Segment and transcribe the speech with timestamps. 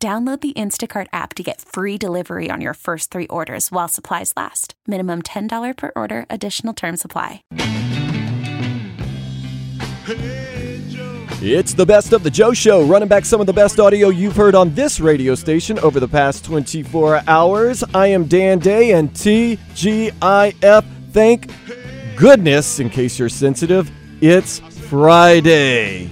[0.00, 4.32] Download the Instacart app to get free delivery on your first three orders while supplies
[4.36, 4.74] last.
[4.86, 7.42] Minimum $10 per order, additional term supply.
[11.42, 14.36] It's the best of the Joe Show, running back some of the best audio you've
[14.36, 17.82] heard on this radio station over the past 24 hours.
[17.92, 20.84] I am Dan Day and TGIF.
[21.10, 21.50] Thank
[22.14, 23.90] goodness, in case you're sensitive,
[24.20, 26.08] it's Friday.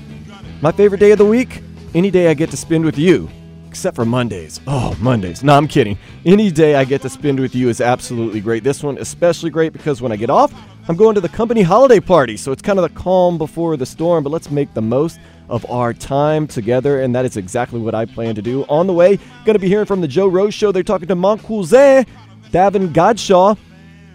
[0.61, 1.63] My favorite day of the week?
[1.95, 3.31] Any day I get to spend with you
[3.77, 4.59] except for Mondays.
[4.67, 5.45] Oh, Mondays.
[5.45, 5.99] No, I'm kidding.
[6.25, 8.65] Any day I get to spend with you is absolutely great.
[8.65, 10.51] This one especially great because when I get off,
[10.89, 12.39] I'm going to the company holiday party.
[12.39, 15.71] So it's kind of the calm before the storm, but let's make the most of
[15.71, 18.63] our time together, and that is exactly what I plan to do.
[18.65, 20.73] On the way, going to be hearing from the Joe Rose Show.
[20.73, 23.59] They're talking to mon Davon Godchaux,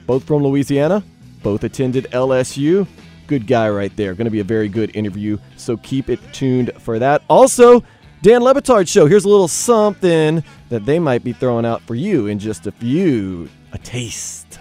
[0.08, 1.04] both from Louisiana,
[1.44, 2.88] both attended LSU.
[3.28, 4.16] Good guy right there.
[4.16, 7.22] Going to be a very good interview, so keep it tuned for that.
[7.30, 7.84] Also,
[8.24, 9.08] Dan Le Batard Show.
[9.08, 12.72] Here's a little something that they might be throwing out for you in just a
[12.72, 13.50] few.
[13.74, 14.60] A taste.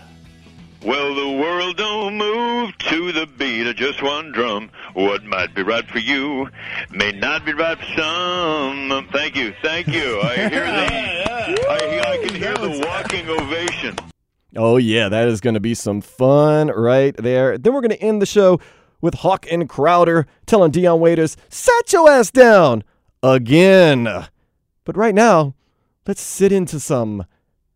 [0.83, 4.71] Well, the world don't move to the beat of just one drum.
[4.95, 6.49] What might be right for you
[6.91, 9.07] may not be right for some.
[9.13, 10.21] Thank you, thank you.
[10.23, 13.95] I hear the, I, I can hear the walking ovation.
[14.57, 17.59] Oh, yeah, that is going to be some fun right there.
[17.59, 18.59] Then we're going to end the show
[19.03, 22.85] with Hawk and Crowder telling Dion Waiters, Set your ass down
[23.23, 24.27] again.
[24.85, 25.55] But right now,
[26.07, 27.27] let's sit into some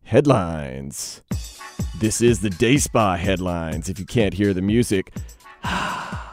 [0.03, 1.21] headlines.
[1.99, 5.13] This is the Day Spa headlines if you can't hear the music.
[5.67, 6.24] Ah.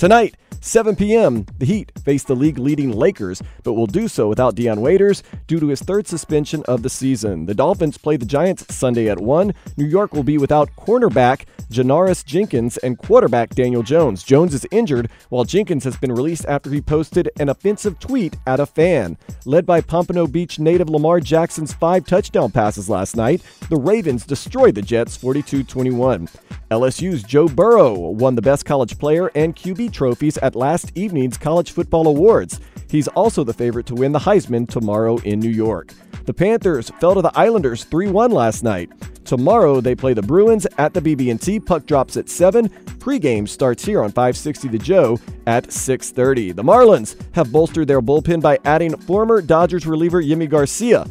[0.00, 4.54] Tonight, 7 p.m., the Heat face the league leading Lakers, but will do so without
[4.54, 7.44] Dion Waiters due to his third suspension of the season.
[7.44, 9.52] The Dolphins play the Giants Sunday at 1.
[9.76, 14.24] New York will be without cornerback Janoris Jenkins and quarterback Daniel Jones.
[14.24, 18.58] Jones is injured, while Jenkins has been released after he posted an offensive tweet at
[18.58, 19.16] a fan.
[19.44, 24.74] Led by Pompano Beach native Lamar Jackson's five touchdown passes last night, the Ravens destroyed
[24.74, 26.28] the Jets 42 21.
[26.70, 31.72] LSU's Joe Burrow won the Best College Player and QB trophies at last evening's College
[31.72, 32.60] Football Awards.
[32.88, 35.92] He's also the favorite to win the Heisman tomorrow in New York.
[36.24, 38.90] The Panthers fell to the Islanders 3-1 last night.
[39.24, 41.60] Tomorrow they play the Bruins at the BB&T.
[41.60, 42.68] Puck drops at 7.
[42.98, 46.54] Pregame starts here on 560 The Joe at 6:30.
[46.54, 51.06] The Marlins have bolstered their bullpen by adding former Dodgers reliever Yimi Garcia.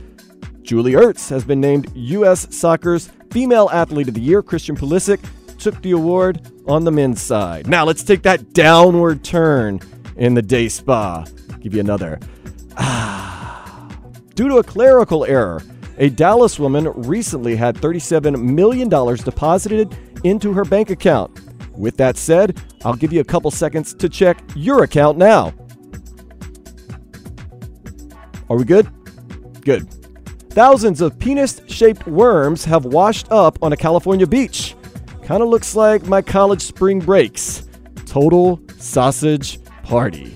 [0.61, 2.53] Julie Ertz has been named U.S.
[2.55, 4.43] Soccer's Female Athlete of the Year.
[4.43, 5.19] Christian Pulisic
[5.59, 7.67] took the award on the men's side.
[7.67, 9.79] Now let's take that downward turn
[10.15, 11.25] in the day spa.
[11.59, 12.19] Give you another.
[12.77, 13.87] Ah.
[14.35, 15.61] Due to a clerical error,
[15.97, 21.41] a Dallas woman recently had $37 million deposited into her bank account.
[21.77, 25.53] With that said, I'll give you a couple seconds to check your account now.
[28.49, 28.89] Are we good?
[29.61, 29.89] Good.
[30.51, 34.75] Thousands of penis shaped worms have washed up on a California beach.
[35.29, 37.69] Kind of looks like my college spring breaks.
[38.07, 40.35] Total sausage party.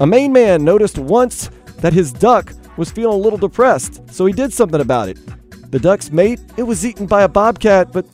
[0.00, 4.32] A Maine man noticed once that his duck was feeling a little depressed, so he
[4.32, 5.16] did something about it.
[5.70, 8.04] The duck's mate, it was eaten by a bobcat, but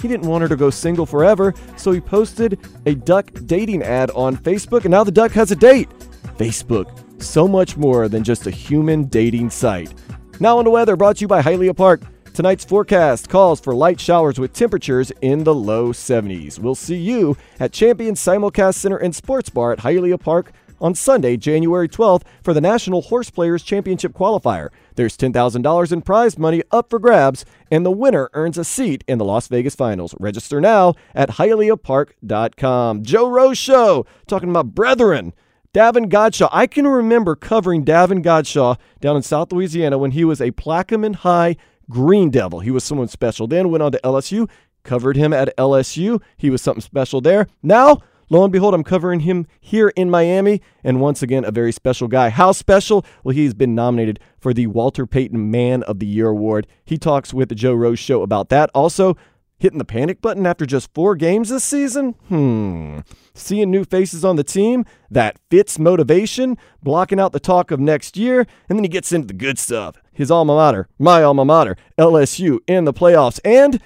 [0.00, 4.10] he didn't want her to go single forever, so he posted a duck dating ad
[4.12, 5.90] on Facebook, and now the duck has a date.
[6.38, 6.86] Facebook,
[7.22, 9.92] so much more than just a human dating site.
[10.40, 12.00] Now on the weather, brought to you by Hialeah Park.
[12.36, 16.58] Tonight's forecast calls for light showers with temperatures in the low 70s.
[16.58, 21.38] We'll see you at Champion Simulcast Center and Sports Bar at Hialeah Park on Sunday,
[21.38, 24.68] January 12th for the National Horse Players Championship qualifier.
[24.96, 29.16] There's $10,000 in prize money up for grabs, and the winner earns a seat in
[29.16, 30.14] the Las Vegas Finals.
[30.20, 33.02] Register now at HialeahPark.com.
[33.02, 35.32] Joe Rose Show, talking about brethren.
[35.72, 36.48] Davon Godchaux.
[36.52, 41.16] I can remember covering Davon Godchaux down in South Louisiana when he was a Plaquemine
[41.16, 41.56] High
[41.90, 42.60] Green Devil.
[42.60, 43.46] He was someone special.
[43.46, 44.48] Then went on to LSU,
[44.82, 46.20] covered him at LSU.
[46.36, 47.46] He was something special there.
[47.62, 51.72] Now, lo and behold, I'm covering him here in Miami, and once again, a very
[51.72, 52.30] special guy.
[52.30, 53.04] How special?
[53.22, 56.66] Well, he's been nominated for the Walter Payton Man of the Year Award.
[56.84, 58.70] He talks with the Joe Rose Show about that.
[58.74, 59.16] Also,
[59.58, 62.12] Hitting the panic button after just four games this season?
[62.28, 62.98] Hmm.
[63.32, 64.84] Seeing new faces on the team?
[65.10, 69.28] That fits motivation, blocking out the talk of next year, and then he gets into
[69.28, 69.96] the good stuff.
[70.12, 73.80] His alma mater, my alma mater, LSU in the playoffs, and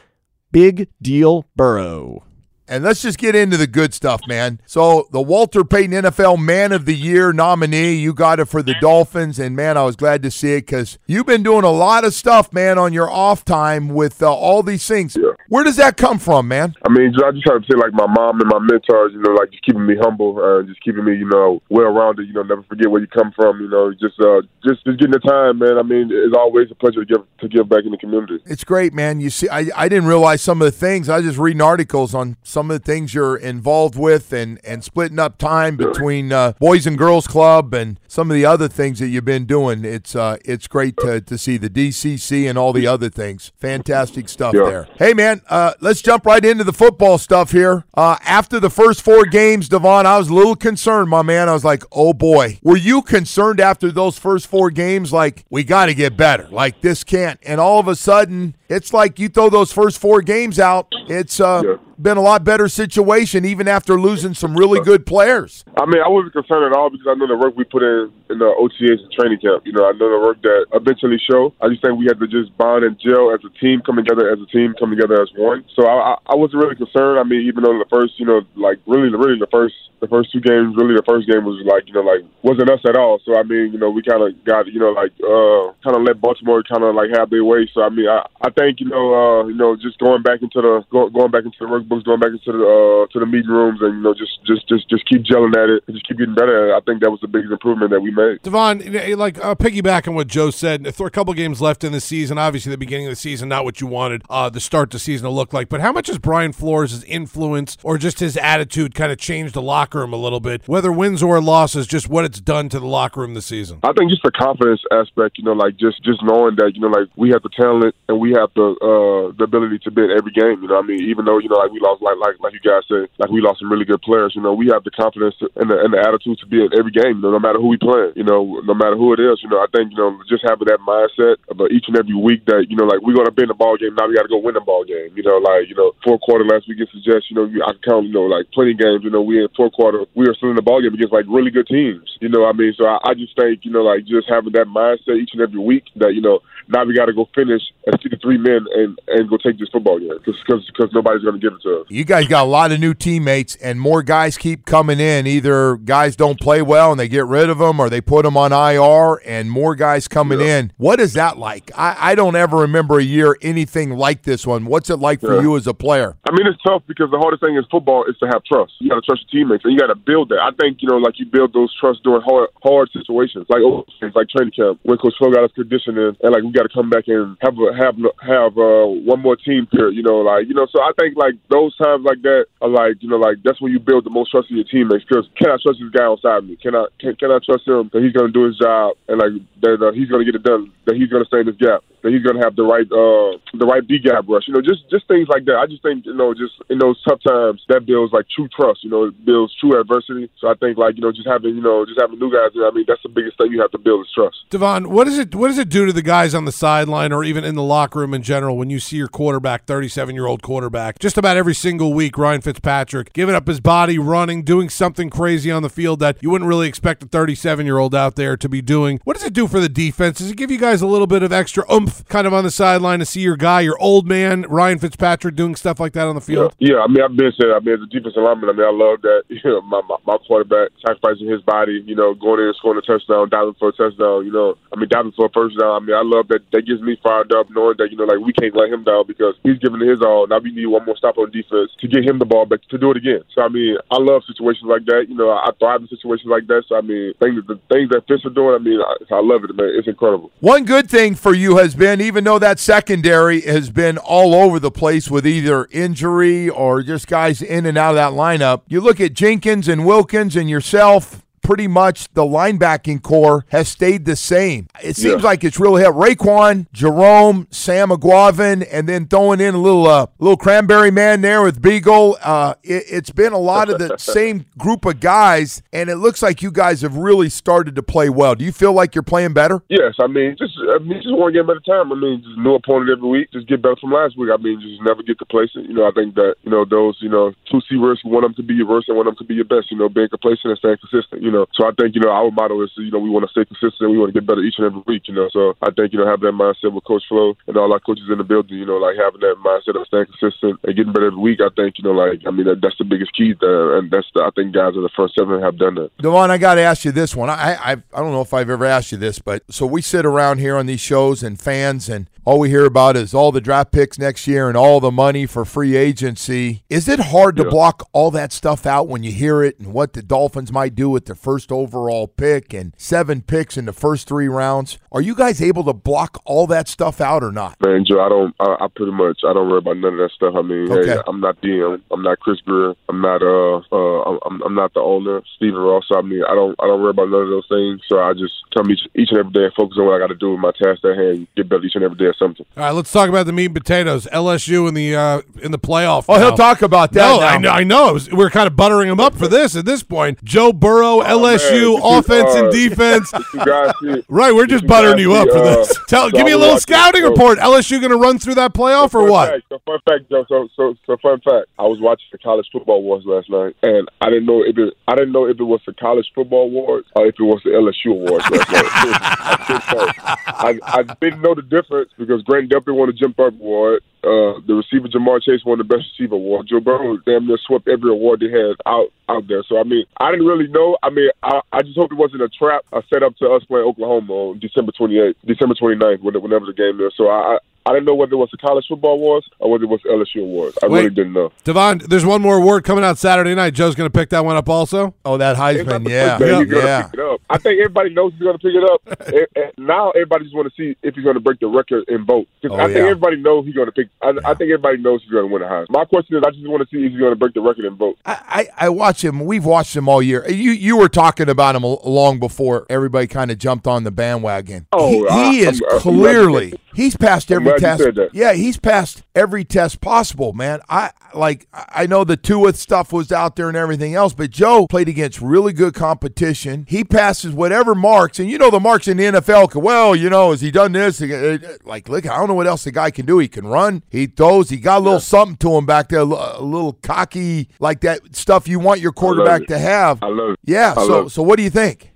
[0.51, 2.25] Big Deal Burrow.
[2.67, 4.61] And let's just get into the good stuff, man.
[4.65, 8.77] So, the Walter Payton NFL Man of the Year nominee, you got it for the
[8.81, 9.41] Dolphins.
[9.41, 12.15] And, man, I was glad to see it because you've been doing a lot of
[12.15, 15.17] stuff, man, on your off time with uh, all these things.
[15.17, 15.31] Yeah.
[15.50, 16.76] Where does that come from, man?
[16.87, 19.32] I mean, I just have to say, like, my mom and my mentors, you know,
[19.32, 22.43] like, just keeping me humble, uh, just keeping me, you know, well rounded, you know,
[22.43, 25.58] never forget where you come from, you know, just, uh, just, just getting the time,
[25.58, 25.76] man.
[25.76, 28.38] I mean, it's always a pleasure to give, to give back in the community.
[28.47, 29.20] It's great, man.
[29.20, 31.08] You see, I, I didn't realize some of the things.
[31.08, 34.61] I was just reading articles on some some of the things you're involved with and,
[34.67, 38.69] and splitting up time between uh, Boys and Girls Club and some of the other
[38.69, 39.82] things that you've been doing.
[39.82, 43.50] It's uh, it's great to, to see the DCC and all the other things.
[43.56, 44.64] Fantastic stuff yeah.
[44.64, 44.88] there.
[44.99, 47.85] Hey, man, uh, let's jump right into the football stuff here.
[47.95, 51.49] Uh, after the first four games, Devon, I was a little concerned, my man.
[51.49, 52.59] I was like, oh boy.
[52.63, 55.13] Were you concerned after those first four games?
[55.13, 56.49] Like, we got to get better.
[56.51, 57.39] Like, this can't.
[57.43, 60.89] And all of a sudden, it's like you throw those first four games out.
[61.09, 61.77] It's uh, yeah.
[62.02, 65.64] Been a lot better situation, even after losing some really good players.
[65.76, 68.12] I mean, I wasn't concerned at all because I know the work we put in
[68.31, 69.67] in the OTAs and training camp.
[69.67, 71.52] You know, I know the work that eventually show.
[71.61, 74.31] I just think we had to just bond and gel as a team, come together
[74.31, 75.64] as a team, come together as one.
[75.76, 77.19] So I, I, I wasn't really concerned.
[77.19, 80.32] I mean, even though the first, you know, like really, really the first the first
[80.32, 83.20] two games, really the first game was like, you know, like wasn't us at all.
[83.25, 86.02] So I mean, you know, we kind of got, you know, like uh, kind of
[86.02, 87.69] let Baltimore kind of like have their way.
[87.73, 90.61] So I mean, I, I think you know, uh, you know, just going back into
[90.61, 93.51] the go, going back into the workbooks, going back into the uh, to the meeting
[93.51, 96.19] rooms, and you know, just just just just keep gelling at it, and just keep
[96.19, 96.75] getting better.
[96.75, 98.43] I think that was the biggest improvement that we made.
[98.43, 98.81] Devon,
[99.19, 102.39] like uh, piggybacking what Joe said, there are a couple games left in the season.
[102.39, 105.25] Obviously, the beginning of the season, not what you wanted uh, the start the season
[105.25, 105.69] to look like.
[105.69, 109.63] But how much has Brian Flores' influence or just his attitude kind of changed the
[109.63, 110.63] locker room a little bit?
[110.71, 113.81] whether wins or losses, just what it's done to the locker room this season?
[113.83, 116.89] I think just the confidence aspect, you know, like just just knowing that, you know,
[116.89, 120.33] like we have the talent and we have the uh the ability to bid every
[120.33, 120.63] game.
[120.63, 122.62] You know, I mean, even though you know, like we lost, like like like you
[122.62, 124.32] guys said, like we lost some really good players.
[124.37, 126.93] You know, we have the confidence and the, and the attitude to be at every
[126.93, 127.19] game.
[127.19, 128.12] You know, no matter who we play.
[128.15, 129.41] You know, no matter who it is.
[129.43, 132.44] You know, I think you know just having that mindset of each and every week
[132.47, 133.97] that you know, like we're gonna be in the ball game.
[133.97, 135.11] Now we got to go win the ball game.
[135.17, 138.06] You know, like you know, fourth quarter last week it suggests you know I count
[138.06, 139.03] you know like plenty games.
[139.03, 141.26] You know, we in fourth quarter we are still in the ball game against like
[141.29, 142.06] really good teams.
[142.21, 144.69] You know, I mean, so I, I just think you know, like just having that
[144.69, 146.41] mindset each and every week that you know
[146.71, 149.59] now we got to go finish and see the three men and and go take
[149.59, 151.87] this football game because nobody's going to give it to us.
[151.89, 155.27] You guys got a lot of new teammates and more guys keep coming in.
[155.27, 158.37] Either guys don't play well and they get rid of them, or they put them
[158.37, 160.59] on IR, and more guys coming yeah.
[160.59, 160.73] in.
[160.77, 161.71] What is that like?
[161.77, 164.67] I, I don't ever remember a year anything like this one.
[164.67, 165.43] What's it like for yeah.
[165.43, 166.17] you as a player?
[166.29, 168.73] I mean, it's tough because the hardest thing in football is to have trust.
[168.79, 170.41] You got to trust your teammates and you got to build that.
[170.41, 173.85] I think you know, like you build those trust during hard hard situations, like oh,
[174.15, 176.91] like training camp when Coach Flo got us conditioning, and like we got to come
[176.91, 179.97] back and have a, have have uh, one more team period.
[179.97, 180.67] You know, like you know.
[180.71, 183.73] So I think like those times like that are like you know like that's when
[183.73, 185.05] you build the most trust in your teammates.
[185.05, 186.57] Because can I trust this guy outside me?
[186.57, 189.33] Can I can, can I trust him that he's to do his job and like
[189.62, 190.73] that uh, he's to get it done?
[190.87, 191.85] That he's to stay in this gap?
[192.02, 194.44] That he's going to have the right uh, the right B gap rush?
[194.49, 195.56] You know, just just things like that.
[195.56, 198.85] I just think you know just in those tough times that builds like true trust.
[198.85, 200.31] You know, it builds true adversity.
[200.38, 202.50] So I think like you know just having you know just having new guys.
[202.56, 204.37] I mean, that's the biggest thing you have to build is trust.
[204.50, 207.25] Devon, what does it what does it do to the guys on the sideline or
[207.25, 210.26] even in the locker room in general when you see your quarterback, thirty seven year
[210.26, 214.69] old quarterback, just about every single week, Ryan Fitzpatrick giving up his body, running, doing
[214.69, 217.95] something crazy on the field that you wouldn't really expect a thirty seven year old
[217.95, 219.00] out there to be doing?
[219.04, 220.19] What does it do for the defense?
[220.19, 222.50] Does it give you guys a little bit of extra oomph, kind of on the
[222.50, 226.14] sideline to see your guy, your old man, Ryan Fitzpatrick, doing stuff like that on
[226.14, 226.54] the field?
[226.59, 228.66] Yeah, yeah I mean, I've been said, I mean, as a defensive lineman, I mean,
[228.66, 229.23] I love that.
[229.40, 232.76] You know, my, my my quarterback sacrificing his body, you know, going in and scoring
[232.76, 235.70] a touchdown, diving for a touchdown, you know, I mean, diving for a first down.
[235.70, 236.44] I mean, I love that.
[236.52, 239.06] That gets me fired up knowing that, you know, like we can't let him down
[239.06, 240.26] because he's giving his all.
[240.26, 242.78] Now we need one more stop on defense to get him the ball back to
[242.78, 243.23] do it again.
[243.35, 245.06] So, I mean, I love situations like that.
[245.09, 246.64] You know, I thrive in situations like that.
[246.68, 249.44] So, I mean, things, the things that Fitz are doing, I mean, I, I love
[249.44, 249.73] it, man.
[249.73, 250.30] It's incredible.
[250.40, 254.61] One good thing for you has been, even though that secondary has been all over
[254.61, 258.83] the place with either injury or just guys in and out of that lineup, you
[258.83, 264.16] look at Jenkins and Wilkins and yourself pretty much the linebacking core has stayed the
[264.16, 264.68] same.
[264.82, 265.28] It seems Yeah.
[265.28, 265.99] like it's really helped.
[265.99, 271.42] Raekwon, Jerome, Sam Eguavoen, and then throwing in a little uh, little cranberry man there
[271.42, 272.16] with Biegel.
[272.23, 276.23] Uh, it, it's been a lot of the same group of guys, and it looks
[276.23, 278.35] like you guys have really started to play well.
[278.35, 279.62] Do you feel like you're playing better?
[279.68, 281.92] Yes, I mean, just I mean, just one game at a time.
[281.92, 283.32] I mean, just new opponent every week.
[283.32, 284.30] Just get better from last week.
[284.32, 285.68] I mean, just never get complacent.
[285.68, 287.76] You know, I think that you know those you know two C.
[287.76, 289.70] One of them to be your worst, and one of them to be your best.
[289.70, 291.23] You know, being complacent and staying consistent.
[291.23, 293.33] You know, so I think you know our motto is you know we want to
[293.33, 293.91] stay consistent.
[293.91, 295.09] We want to get better each and every week.
[295.09, 297.73] You know, so I think you know having that mindset with Coach Flo and all
[297.73, 298.59] our coaches in the building.
[298.59, 301.41] You know, like having that mindset of staying consistent and getting better every week.
[301.41, 303.35] I think you know, like I mean, that, that's the biggest key.
[303.41, 305.97] There, and that's the, I think guys in the front seven have done that.
[305.99, 307.31] Devon, I got to ask you this one.
[307.31, 310.05] I, I I don't know if I've ever asked you this, but so we sit
[310.05, 313.41] around here on these shows and fans, and all we hear about is all the
[313.41, 316.62] draft picks next year and all the money for free agency.
[316.69, 317.50] Is it hard to Yeah.
[317.50, 320.91] block all that stuff out when you hear it and what the Dolphins might do
[320.91, 324.79] with their first overall pick and seven picks in the first three rounds?
[324.93, 327.57] Are you guys able to block all that stuff out or not?
[327.61, 328.35] Man, Joe, I don't.
[328.41, 329.21] I, I pretty much.
[329.27, 330.35] I don't worry about none of that stuff.
[330.37, 330.91] I mean, Okay.
[330.91, 331.81] hey, I'm not DM.
[331.91, 332.75] I'm not Chris Grier.
[332.89, 333.23] I'm not.
[333.23, 335.85] Uh, uh, I'm, I'm not the owner, Stephen Ross.
[335.95, 336.55] I mean, I don't.
[336.61, 337.81] I don't worry about none of those things.
[337.89, 340.09] So I just come each, each and every day and focus on what I got
[340.09, 341.27] to do with my task at hand.
[341.37, 342.47] Get better each and every day something.
[342.57, 344.07] All right, let's talk about the meat and potatoes.
[344.12, 346.05] LSU in the uh, in the playoff.
[346.09, 347.00] Oh, he'll talk about that.
[347.09, 347.27] No, now.
[347.27, 347.50] I know.
[347.50, 347.93] I know.
[347.95, 350.23] Was- we're kind of buttering him up for this at this point.
[350.23, 353.11] Joe Burrow, LSU, Oh, man, this is offense and defense.
[353.81, 355.79] See, Right, we're just you buttering you up see, for uh, this.
[355.89, 357.39] Tell, so give me a little scouting so- report.
[357.39, 359.31] LSU going to run through that playoff or what?
[359.31, 360.25] Fact, so fun fact, Joe.
[360.29, 361.47] So, so, so fun fact.
[361.59, 364.75] I was watching the college football awards last night, and I didn't know if it.
[364.87, 367.50] I didn't know if it was the college football awards or if it was the
[367.50, 368.67] LSU awards last night.
[369.41, 370.50] I.
[370.50, 373.83] I, I didn't know the difference because Grant Delpit want to jump up, Award.
[374.02, 376.49] Uh, the receiver Ja'Marr Chase won the best receiver award.
[376.49, 379.42] Joe Burrow damn near swept every award they had out out there.
[379.49, 380.76] So I mean, I didn't really know.
[380.83, 382.64] I mean, I, I just hope it wasn't a trap.
[382.73, 386.52] I set up to us playing Oklahoma on December 28th, December 29th, when- whenever the
[386.52, 386.92] game is.
[386.97, 389.64] So I, I I didn't know whether it was the college football awards or whether
[389.64, 390.57] it was LSU awards.
[390.62, 390.78] I Wait.
[390.78, 391.30] really didn't know.
[391.45, 393.52] Devon, there's one more award coming out Saturday night.
[393.52, 394.95] Joe's going to pick that one up also.
[395.04, 396.83] oh, that Heisman, yeah, first day gonna yeah.
[396.85, 397.21] pick it up.
[397.28, 399.00] I think everybody knows he's going to pick it up.
[399.09, 401.85] and, and now everybody just want to see if he's going to break the record
[401.88, 402.28] in vote.
[402.49, 403.88] Oh, I think everybody knows he's going to pick.
[404.02, 405.66] I, I think everybody knows he's going to win a Heisman.
[405.70, 407.66] My question is, I just want to see if he's going to break the record
[407.66, 407.99] and vote.
[408.06, 409.20] I, I I watch him.
[409.20, 410.26] We've watched him all year.
[410.30, 414.66] You you were talking about him long before everybody kind of jumped on the bandwagon.
[414.73, 417.83] Oh, he, I- is I'm- I'm clearly said he's passed every test.
[418.12, 420.61] Yeah, he's passed every test possible, man.
[420.69, 424.67] I like I know the Tua stuff was out there and everything else, but Joe
[424.67, 426.67] played against really good competition.
[426.69, 429.55] He passes whatever marks, and you know the marks in the NFL.
[429.55, 431.00] Well, you know, has he done this?
[431.03, 433.19] Uh, Like, look, I don't know what else the guy can do.
[433.19, 433.83] He can run.
[433.91, 434.50] He throws.
[434.50, 438.49] He got a little something to him back there, a little cocky, like that stuff
[438.49, 440.03] you want your quarterback to have.
[440.03, 440.41] I love it.
[440.45, 440.75] Yeah.
[440.77, 441.93] I So, so what do you think?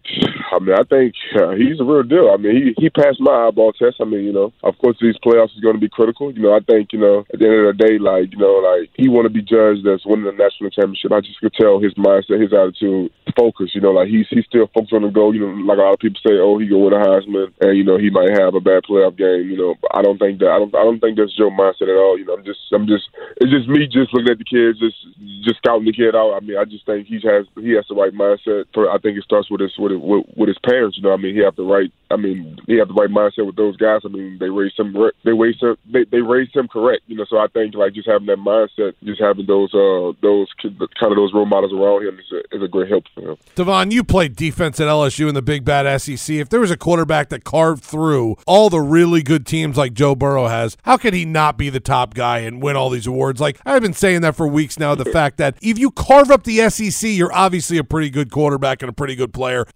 [0.55, 2.31] I mean, I think uh, he's a real deal.
[2.31, 3.99] I mean, he he passed my eyeball test.
[4.01, 6.31] I mean, you know, of course these playoffs is going to be critical.
[6.31, 8.63] You know, I think you know at the end of the day, like you know,
[8.63, 11.11] like he want to be judged as winning the national championship.
[11.11, 13.75] I just could tell his mindset, his attitude, focus.
[13.75, 15.35] You know, like he's he's still focused on the goal.
[15.35, 17.77] You know, like a lot of people say, oh, he gonna win a Heisman, and
[17.77, 19.51] you know he might have a bad playoff game.
[19.51, 20.55] You know, but I don't think that.
[20.55, 20.75] I don't.
[20.75, 22.19] I don't think that's Joe mindset at all.
[22.19, 22.63] You know, I'm just.
[22.73, 23.11] I'm just.
[23.43, 24.99] It's just me just looking at the kids, just
[25.43, 26.35] just scouting the kid out.
[26.35, 28.71] I mean, I just think he has he has the right mindset.
[28.73, 30.97] For I think it starts with his with with, with his parents.
[30.97, 31.91] You know, I mean, he have the right.
[32.11, 34.03] I mean, he have the right mindset with those guys.
[34.05, 34.95] I mean, they raised him.
[35.25, 35.77] They raised him.
[35.91, 37.03] They, they raised him correct.
[37.07, 40.49] You know, so I think like just having that mindset, just having those uh those
[40.61, 43.33] ki- kind of those role models around him is a, is a great help for
[43.33, 43.37] him.
[43.55, 46.37] Devon, you played defense at LSU in the big bad SEC.
[46.37, 50.15] If there was a quarterback that carved through all the really good teams like Joe
[50.15, 53.41] Burrow has, how could he not be the top guy and win all these awards?
[53.41, 54.95] Like I've been saying that for weeks now.
[54.95, 58.83] The fact that if you carve up the SEC, you're obviously a pretty good quarterback
[58.83, 59.67] and a pretty good player,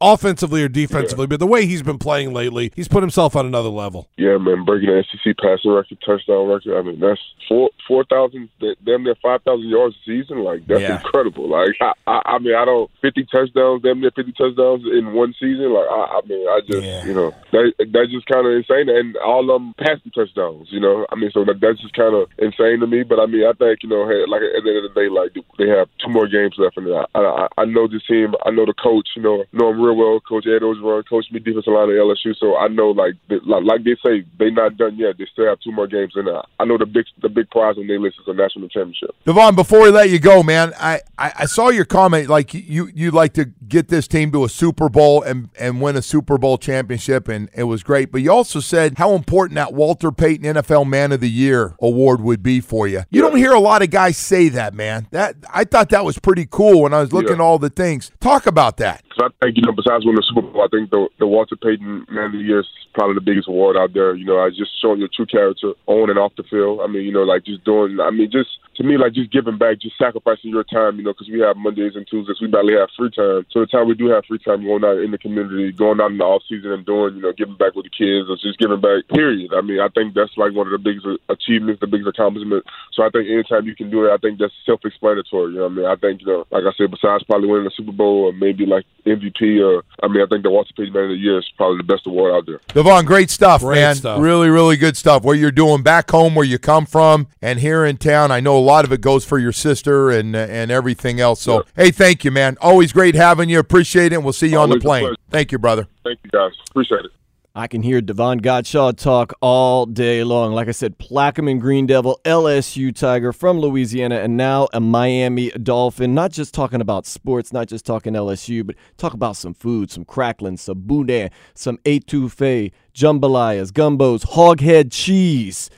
[0.48, 1.26] offensively or defensively.
[1.26, 4.08] But the way he's been playing lately, he's put himself on another level.
[4.16, 6.78] Yeah, man, breaking the SEC passing record, touchdown record.
[6.78, 8.48] I mean, that's four four thousand,
[8.84, 10.44] damn near five thousand yards a season.
[10.44, 10.96] Like that's Yeah.
[11.00, 11.48] incredible.
[11.48, 15.34] Like I, I, I mean, I don't fifty touchdowns, damn near fifty touchdowns in one
[15.38, 15.72] season.
[15.72, 17.04] Like I, I mean, I just Yeah.
[17.06, 20.68] you know that that's just kind of insane, and all of them passing touchdowns.
[20.70, 23.02] You know, I mean, so that, that's just kind of insane to me.
[23.02, 25.08] But I mean, I think you know, hey, like at the end of the day,
[25.08, 28.34] like they have two more games left, and I, I, I know this team.
[28.44, 29.08] I know the coach.
[29.16, 30.20] You know, know him real well.
[30.20, 33.96] Coach Ed Orgeron, coached me defensive line at LSU, so I know like like, they
[34.04, 35.16] say, they not done yet.
[35.18, 36.28] They still have two more games, and
[36.58, 39.14] I know the big the big prize on their list is a national championship.
[39.24, 42.90] Devon, before we let you go, man, I, I, I saw your comment like you
[42.94, 46.38] you'd like to get this team to a Super Bowl and, and win a Super
[46.38, 48.12] Bowl championship, and it was great.
[48.12, 52.20] But you also said how important that Walter Payton NFL Man of the Year award
[52.20, 53.02] would be for you.
[53.10, 55.06] You don't hear a lot of guys say that, man.
[55.10, 57.34] That I thought that was pretty cool when I was looking Yeah.
[57.36, 58.10] at all the things.
[58.20, 59.02] Talk about that.
[59.20, 62.06] I think, you know, besides winning the Super Bowl, I think the, the Walter Payton
[62.10, 64.14] Man of the Year is probably the biggest award out there.
[64.14, 66.80] You know, I just showing your true character on and off the field.
[66.82, 69.58] I mean, you know, like just doing, I mean, just to me, like just giving
[69.58, 72.74] back, just sacrificing your time, you know, because we have Mondays and Tuesdays, we barely
[72.74, 73.44] have free time.
[73.50, 76.12] So the time we do have free time, going out in the community, going out
[76.12, 78.58] in the off season and doing, you know, giving back with the kids, or just
[78.58, 79.02] giving back.
[79.12, 79.52] Period.
[79.52, 82.64] I mean, I think that's like one of the biggest achievements, the biggest accomplishment.
[82.94, 85.52] So I think anytime you can do it, I think that's self-explanatory.
[85.52, 87.64] You know, what I mean, I think, you know, like I said, besides probably winning
[87.64, 90.92] the Super Bowl or maybe like MVP, or I mean, I think the Walter Payton
[90.92, 92.60] Man of the Year is probably the best award out there.
[92.68, 93.94] Devon, great stuff, Great man.
[93.96, 94.20] stuff.
[94.20, 95.24] Really, really good stuff.
[95.24, 98.30] What you're doing back home, where you come from, and here in town.
[98.30, 101.40] I know a lot of it goes for your sister and and everything else.
[101.40, 102.56] So, hey, thank you, man.
[102.60, 103.58] Always great having you.
[103.58, 104.16] Appreciate it.
[104.16, 105.14] And we'll see you on the plane.
[105.30, 105.86] Thank you, brother.
[106.04, 106.52] Thank you, guys.
[106.70, 107.12] Appreciate it.
[107.58, 110.52] I can hear Devon Godchaux talk all day long.
[110.52, 116.14] Like I said, Plaquemine Green Devil, LSU Tiger from Louisiana, and now a Miami Dolphin.
[116.14, 120.04] Not just talking about sports, not just talking LSU, but talk about some food, some
[120.04, 125.68] crackling, some boudin, some etouffee, jambalayas, gumbos, hoghead cheese.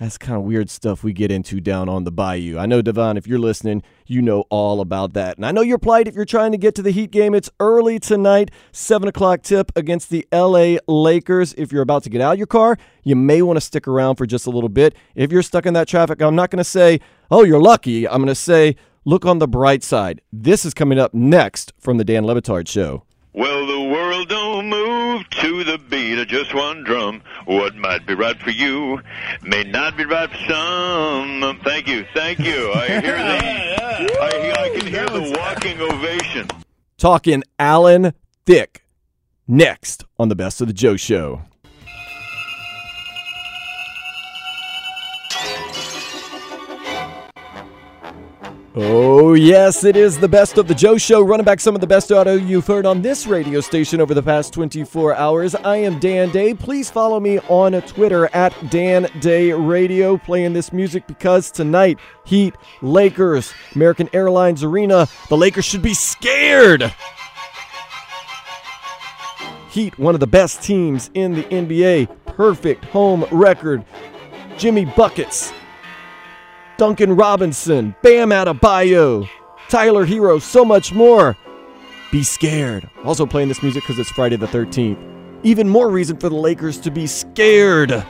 [0.00, 2.56] That's kind of weird stuff we get into down on the bayou.
[2.56, 5.36] I know, Devon, if you're listening, you know all about that.
[5.36, 7.34] And I know your plight if you're trying to get to the Heat game.
[7.34, 11.52] It's early tonight, 7 o'clock tip against the LA Lakers.
[11.54, 14.16] If you're about to get out of your car, you may want to stick around
[14.16, 14.94] for just a little bit.
[15.16, 18.06] If you're stuck in that traffic, I'm not going to say, oh, you're lucky.
[18.06, 20.20] I'm going to say, look on the bright side.
[20.32, 23.02] This is coming up next from the Dan Le Batard Show.
[23.32, 23.77] Well, the
[24.18, 27.22] world don't move to the beat of just one drum.
[27.44, 29.00] What might be right for you
[29.42, 31.60] may not be right for some.
[31.64, 32.72] Thank you, thank you.
[32.72, 36.48] I hear the, I, I can hear the walking ovation.
[36.96, 38.12] Talking Alan
[38.44, 38.82] Thicke
[39.46, 41.42] next on the Best of the Joe Show.
[48.80, 51.86] Oh, yes, it is the best of the Joe Show, running back some of the
[51.88, 55.56] best audio you've heard on this radio station over the past 24 hours.
[55.56, 56.54] I am Dan Day.
[56.54, 62.54] Please follow me on Twitter at Dan Day Radio, playing this music because tonight, Heat,
[62.80, 66.94] Lakers, American Airlines Arena, the Lakers should be scared.
[69.72, 73.84] Heat, one of the best teams in the NBA, perfect home record.
[74.56, 75.52] Jimmy Buckets,
[76.78, 79.28] Duncan Robinson, Bam Adebayo,
[79.68, 81.36] Tyler Herro, so much more.
[82.12, 82.88] Be scared.
[83.04, 84.96] Also playing this music because it's Friday the 13th.
[85.42, 88.04] Even more reason for the Lakers to be scared.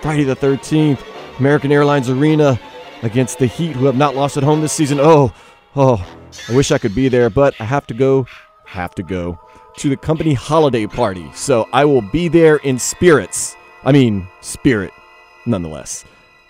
[0.00, 1.04] Friday the 13th,
[1.38, 2.58] American Airlines Arena
[3.02, 4.98] against the Heat, who have not lost at home this season.
[5.00, 5.30] Oh,
[5.76, 6.04] oh,
[6.48, 8.26] I wish I could be there, but I have to go,
[8.64, 9.38] have to go
[9.76, 11.30] to the company holiday party.
[11.34, 13.54] So I will be there in spirits.
[13.84, 14.92] I mean, spirit,
[15.44, 16.06] nonetheless.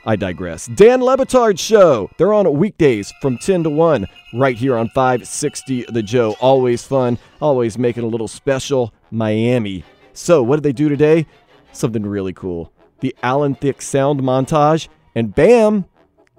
[0.06, 0.66] I digress.
[0.66, 2.10] Dan Le Batard Show.
[2.18, 6.36] They're on weekdays from 10 to 1 right here on 560 The Joe.
[6.40, 9.84] Always fun, always making a little special Miami.
[10.12, 11.26] So, what did they do today?
[11.72, 12.72] Something really cool.
[13.00, 15.86] The Alan Thicke sound montage, and bam,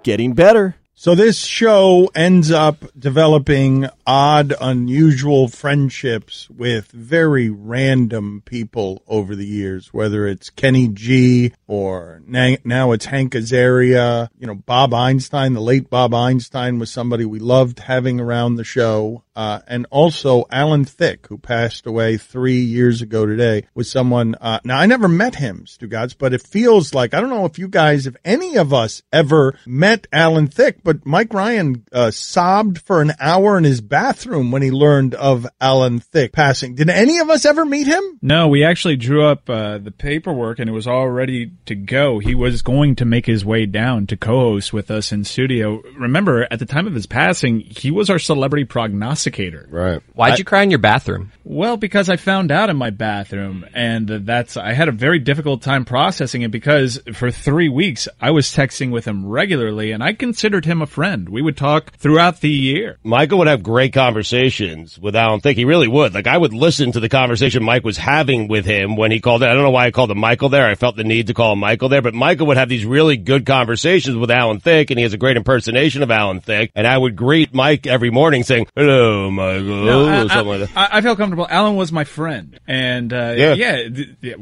[0.02, 0.76] getting better.
[0.98, 9.46] So this show ends up developing odd, unusual friendships with very random people over the
[9.46, 14.28] years, whether it's Kenny G or now it's Hank Azaria.
[14.38, 18.64] You know, Bob Einstein, the late Bob Einstein was somebody we loved having around the
[18.64, 19.24] show.
[19.36, 24.34] Uh, and also Alan Thicke, who passed away three years ago today, was someone.
[24.40, 27.58] Uh, now I never met him, Stugatz, but it feels like I don't know if
[27.58, 32.80] you guys, if any of us ever met Alan Thicke, but Mike Ryan uh, sobbed
[32.80, 36.74] for an hour in his bathroom when he learned of Alan Thicke passing.
[36.74, 38.02] Did any of us ever meet him?
[38.20, 42.18] No, we actually drew up uh, the paperwork and it was all ready to go.
[42.18, 45.82] He was going to make his way down to co-host with us in studio.
[45.96, 49.66] Remember, at the time of his passing, he was our celebrity prognosticator.
[49.70, 50.02] Right.
[50.12, 51.32] Why'd you cry in your bathroom?
[51.42, 55.62] Well, because I found out in my bathroom, and that's I had a very difficult
[55.62, 60.12] time processing it because for three weeks I was texting with him regularly, and I
[60.12, 61.30] considered him a friend.
[61.30, 62.98] We would talk throughout the year.
[63.02, 65.56] Michael would have great conversations with Alan Thicke.
[65.56, 66.14] He really would.
[66.14, 69.42] Like I would listen to the conversation Mike was having with him when he called
[69.42, 69.48] it.
[69.48, 70.66] I don't know why I called him Michael there.
[70.66, 73.16] I felt the need to call him Michael there, but Michael would have these really
[73.16, 76.70] good conversations with Alan Thicke, and he has a great impersonation of Alan Thicke.
[76.74, 80.70] And I would greet Mike every morning saying, "Hello, Michael," No, I, or something like
[80.72, 80.76] that.
[80.92, 81.46] I, I felt comfortable.
[81.48, 83.54] Alan was my friend, and uh, Yeah.
[83.54, 84.36] yeah, th- th-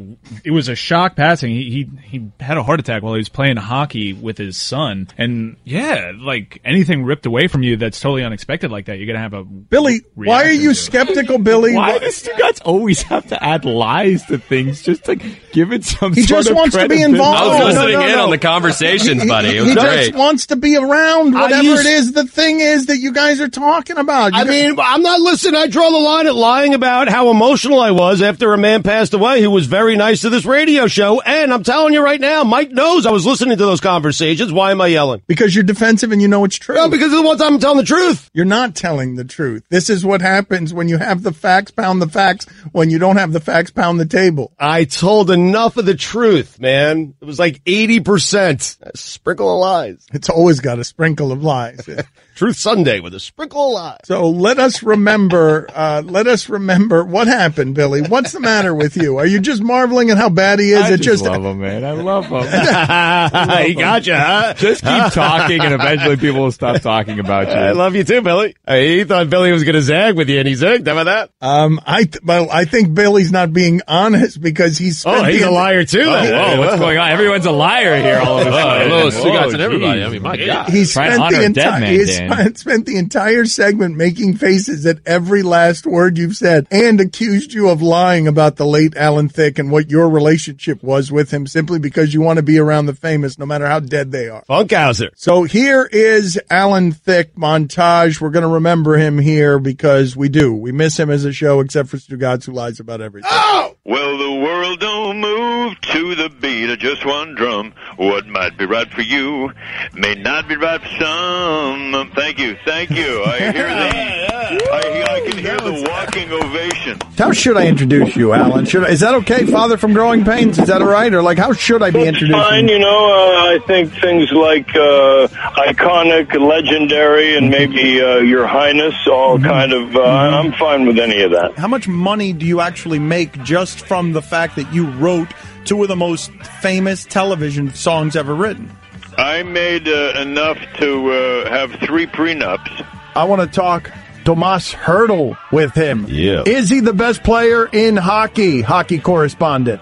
[0.45, 1.51] it was a shock passing.
[1.51, 5.09] He, he he had a heart attack while he was playing hockey with his son,
[5.19, 9.19] and yeah, like anything ripped away from you that's totally unexpected like that, you're gonna
[9.19, 10.75] have have a Billy, why are you to.
[10.75, 11.75] skeptical, Billy?
[11.75, 16.13] Why does Stugatz always have to add lies to things just to give it some
[16.15, 17.39] He sort just of wants to be involved.
[17.41, 19.49] I was no, listening no, in on the conversations, He- buddy.
[19.51, 20.07] He, It was he great.
[20.07, 23.41] just wants to be around whatever used- it is the thing is that you guys
[23.41, 24.33] are talking about.
[24.33, 25.57] You I mean, I'm not listening.
[25.61, 29.15] I draw the line at lying about how emotional I was after a man passed
[29.15, 31.21] away who was very nice to this radio show.
[31.21, 34.53] And I'm telling you right now, Mike knows I was listening to those conversations.
[34.53, 35.23] Why am I yelling?
[35.27, 36.75] because you're defensive and you know it's true.
[36.77, 38.31] Well, because of the one time I'm telling the truth.
[38.35, 39.65] You're not telling the truth.
[39.69, 42.47] This is what happens when you have the facts, pound the facts.
[42.73, 44.53] When you don't have the facts, pound the table.
[44.59, 47.15] I told enough of the truth, man.
[47.21, 48.79] It was like 80%.
[48.83, 50.07] A sprinkle of lies.
[50.13, 51.89] It's always got a sprinkle of lies.
[52.35, 53.99] Truth Sunday with a sprinkle of lies.
[54.05, 58.03] so let us remember, uh, let us remember what happened, Billy.
[58.03, 59.19] What's the matter with you?
[59.19, 60.83] Are you just marveling at how bad he is?
[60.83, 61.85] I it just love him, man.
[61.85, 62.43] I love him.
[63.67, 64.55] he got you, huh?
[64.55, 67.55] just keep talking, and eventually people will stop talking about you.
[67.55, 68.57] I love you too, Billy.
[68.67, 70.89] He thought Billy was going to zag with you, and he zagged.
[70.89, 71.31] How about that?
[71.47, 75.51] Um, I th- well, I think Billy's not being honest because he's Oh, he's a
[75.51, 76.01] liar too.
[76.01, 76.59] Oh, then.
[76.59, 77.11] whoa, what's going on?
[77.11, 78.89] Everyone's a liar here all of a sudden.
[78.89, 80.03] Hello, Stu and everybody.
[80.03, 80.69] I mean, my God.
[80.69, 82.24] He's Trying spent the a dead entire man, he's Dan.
[82.33, 87.53] Spent, spent the entire segment making faces at every last word you've said and accused
[87.53, 91.47] you of lying about the late Alan Thicke and what your relationship was with him
[91.47, 94.43] simply because you want to be around the famous no matter how dead they are.
[94.45, 95.11] Funkhouser.
[95.17, 98.21] So here is Alan Thicke montage.
[98.21, 100.55] We're going to remember him here because we do.
[100.55, 103.31] We miss him as a show except for Stugatz who lies about everything.
[103.33, 103.75] Oh!
[103.87, 107.75] Well, the world don't move to the beat of just one drum.
[107.97, 109.53] What might be right for you
[109.93, 112.11] may not be right for some.
[112.15, 113.23] Thank you, thank you.
[113.25, 114.31] I hear the,
[114.73, 116.99] I, I can hear the walking ovation.
[117.19, 118.65] How should I introduce you, Alan?
[118.67, 120.59] Should I, is that okay, Father from Growing Pains?
[120.59, 121.13] Is that all right?
[121.13, 122.41] Or like, how should I be It's introducing?
[122.41, 123.07] fine, you know.
[123.07, 129.73] Uh, I think things like uh, iconic, legendary, and maybe uh, Your Highness, all kind
[129.73, 129.97] of.
[129.97, 131.57] Uh, I'm fine with any of that.
[131.59, 135.29] How much money do you actually make just from the fact that you wrote
[135.65, 138.71] two of the most famous television songs ever written?
[139.19, 142.87] I made uh, enough to uh, have three prenups.
[143.15, 143.91] I want to talk
[144.25, 146.07] Tomas Hertl with him.
[146.09, 146.43] Yeah.
[146.47, 148.61] Is he the best player in hockey?
[148.61, 149.81] Hockey correspondent.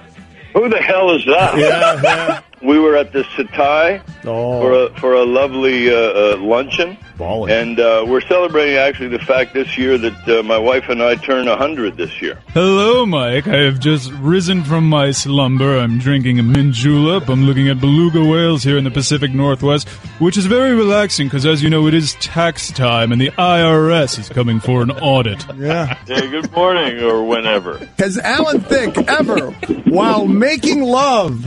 [0.53, 1.57] Who the hell is that?
[1.57, 4.61] Yeah, We were at the Setai Oh.
[4.61, 7.51] for a for a lovely uh, uh, luncheon, Balling.
[7.53, 11.16] and uh, we're celebrating actually the fact this year that uh, my wife and I
[11.16, 12.38] turn hundred this year.
[12.55, 13.48] Hello, Mike.
[13.48, 15.77] I have just risen from my slumber.
[15.77, 17.29] I'm drinking a mint julep.
[17.29, 19.88] I'm looking at beluga whales here in the Pacific Northwest,
[20.20, 24.20] which is very relaxing because, as you know, it is tax time and the IRS
[24.20, 25.44] is coming for an audit.
[25.57, 25.98] Yeah.
[26.07, 27.79] Hey, good morning or whenever.
[27.98, 29.51] Has Alan Thicke ever,
[29.88, 31.44] while making love,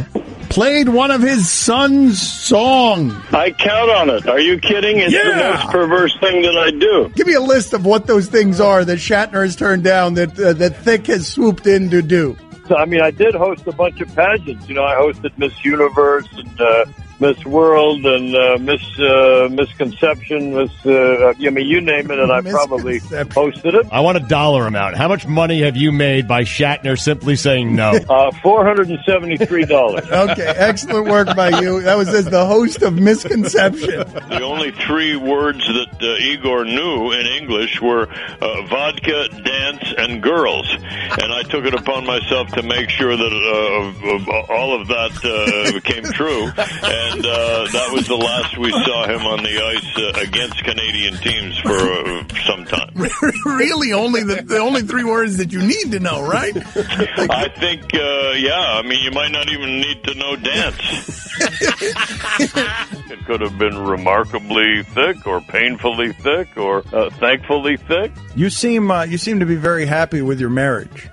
[0.50, 3.14] played one of his son's songs?
[3.32, 4.28] I count on it.
[4.28, 4.98] Are you kidding?
[5.00, 7.10] It's the most perverse thing that I do.
[7.16, 10.40] Give me a list of what those things are that Shatner has turned down that
[10.40, 12.38] uh, that Thick has swooped in to do.
[12.68, 14.68] So, I mean, I did host a bunch of pageants.
[14.68, 16.86] You know, I hosted Miss Universe and uh,
[17.20, 20.54] Miss World and uh, Miss uh, Misconception.
[20.56, 23.32] Miss, uh, I mean, you name it, and I probably Misconception.
[23.52, 23.88] hosted it.
[23.92, 24.98] I want a dollar amount.
[24.98, 27.94] How much money have you made by Shatner simply saying no?
[28.16, 30.06] Uh, Four hundred and seventy-three dollars.
[30.12, 31.82] Okay, excellent work by you.
[31.82, 34.00] That was as the host of Misconception.
[34.30, 40.22] The only three words that uh, Igor knew in English were uh, vodka, dance, and
[40.22, 44.88] girls, and I took it upon myself to make sure that uh, uh, all of
[44.88, 46.46] that uh, came true.
[47.12, 51.16] And uh, that was the last we saw him on the ice uh, against Canadian
[51.18, 52.92] teams for uh, some time.
[53.46, 56.56] really, only the, the only three words that you need to know, right?
[56.58, 61.32] I think, uh, yeah, I mean, you might not even need to know dance.
[63.12, 68.12] it could have been remarkably thick, or painfully thick, or uh, thankfully thick.
[68.36, 71.10] You seem uh, you seem to be very happy with your marriage.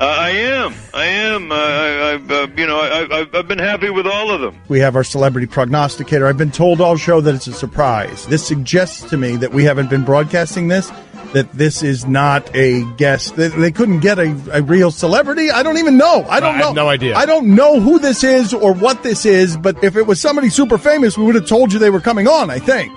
[0.00, 0.74] Uh, I am.
[0.94, 1.52] I am.
[1.52, 4.58] Uh, I, I've, uh, you know, I, I've, I've been happy with all of them.
[4.68, 6.26] We have our celebrity prognosticator.
[6.26, 8.26] I've been told all show that it's a surprise.
[8.26, 10.90] This suggests to me that we haven't been broadcasting this.
[11.34, 13.36] That this is not a guest.
[13.36, 15.50] They, they couldn't get a, a real celebrity.
[15.50, 16.26] I don't even know.
[16.28, 16.66] I don't I know.
[16.66, 17.14] have no idea.
[17.14, 19.56] I don't know who this is or what this is.
[19.56, 22.28] But if it was somebody super famous, we would have told you they were coming
[22.28, 22.50] on.
[22.50, 22.92] I think.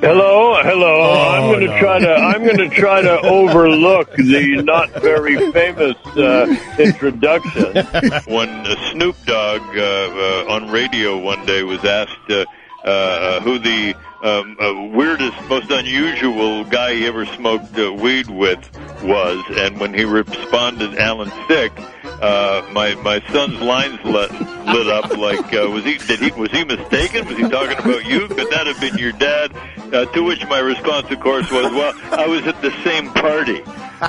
[0.00, 1.02] Hello, hello.
[1.02, 1.78] Oh, I'm going to no.
[1.78, 2.10] try to.
[2.10, 6.46] I'm going to try to overlook the not very famous uh,
[6.78, 7.74] introduction.
[8.26, 12.46] When uh, Snoop Dogg uh, uh, on radio one day was asked uh,
[12.82, 18.58] uh, who the um, uh, weirdest, most unusual guy he ever smoked uh, weed with
[19.02, 21.72] was, and when he responded, Alan Thicke,
[22.20, 24.30] uh, my my son's lines lit,
[24.66, 27.26] lit up like uh, was he did he was he mistaken?
[27.26, 28.28] Was he talking about you?
[28.28, 29.56] Could that have been your dad?
[29.92, 33.62] Uh, to which my response, of course, was, "Well, I was at the same party,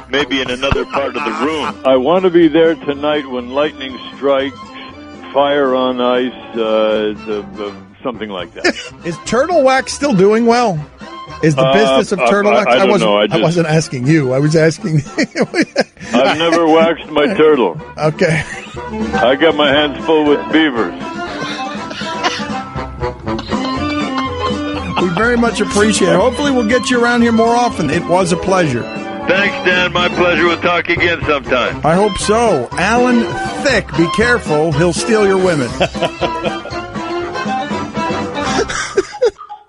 [0.10, 3.98] maybe in another part of the room." I want to be there tonight when lightning
[4.16, 4.60] strikes,
[5.34, 8.66] fire on ice, uh, the, the, something like that.
[9.06, 10.78] Is Turtle Wax still doing well?
[11.44, 12.68] Is the Uh, business of I- Turtle I- Wax?
[12.72, 13.10] I don't wasn't.
[13.12, 13.18] know.
[13.18, 14.34] I just- wasn't asking you.
[14.34, 15.02] I was asking.
[16.14, 17.80] I've never waxed my turtle.
[17.98, 18.44] okay.
[19.14, 20.94] I got my hands full with beavers.
[25.02, 26.16] We very much appreciate it.
[26.16, 27.90] Hopefully, we'll get you around here more often.
[27.90, 28.84] It was a pleasure.
[29.28, 29.94] Thanks, Dan.
[29.94, 30.46] My pleasure.
[30.46, 31.82] We'll talk again sometime.
[31.84, 32.68] I hope so.
[32.74, 33.24] Alan
[33.64, 34.72] Thicke, be careful.
[34.74, 35.70] He'll steal your women.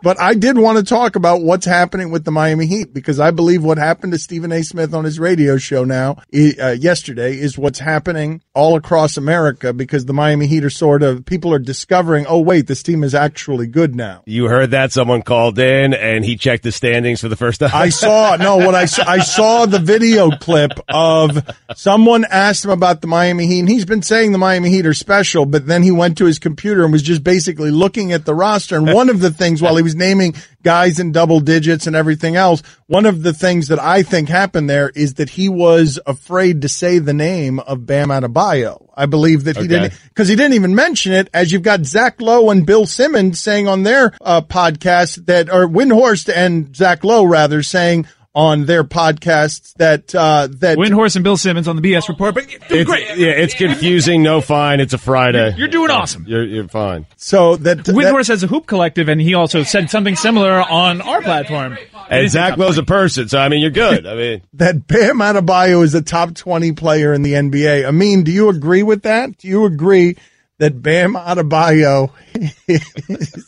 [0.03, 3.31] But I did want to talk about what's happening with the Miami Heat because I
[3.31, 4.63] believe what happened to Stephen A.
[4.63, 10.05] Smith on his radio show now uh, yesterday is what's happening all across America because
[10.05, 13.69] the Miami Heat are sort of people are discovering, oh wait, this team is actually
[13.69, 14.23] good now.
[14.27, 14.93] You heard that?
[14.93, 17.71] Someone called in and he checked the standings for the first time.
[17.73, 22.73] I saw no what I saw, I saw the video clip of someone asked him
[22.73, 25.85] about the Miami Heat and he's been saying the Miami Heat are special but then
[25.85, 29.09] he went to his computer and was just basically looking at the roster and one
[29.09, 33.07] of the things while he was naming guys in double digits and everything else one
[33.07, 36.99] of the things that I think happened there is that he was afraid to say
[36.99, 39.69] the name of Bam Adebayo I believe that he Okay.
[39.69, 43.41] didn't because he didn't even mention it as you've got Zach Lowe and Bill Simmons
[43.41, 48.83] saying on their uh, podcast that, or Windhorst and Zach Lowe rather saying on their
[48.83, 52.89] podcasts that, uh, that Windhorst and Bill Simmons on the BS report, but doing It's,
[52.91, 53.07] great.
[53.19, 54.23] yeah, it's confusing.
[54.23, 54.81] No fine.
[54.81, 55.55] It's a Friday.
[55.57, 56.25] You're doing awesome.
[56.27, 57.07] You're, you're fine.
[57.17, 61.03] so that, that Windhorst has a hoop collective, and he also said something similar on
[61.03, 61.77] our platform.
[62.09, 64.07] And Zach Lowe's a person, so I mean, you're good.
[64.07, 67.87] I mean, that Bam Adebayo is a top 20 player in the NBA.
[67.87, 69.37] I mean, do you agree with that?
[69.39, 70.17] Do you agree
[70.59, 72.11] that Bam Adebayo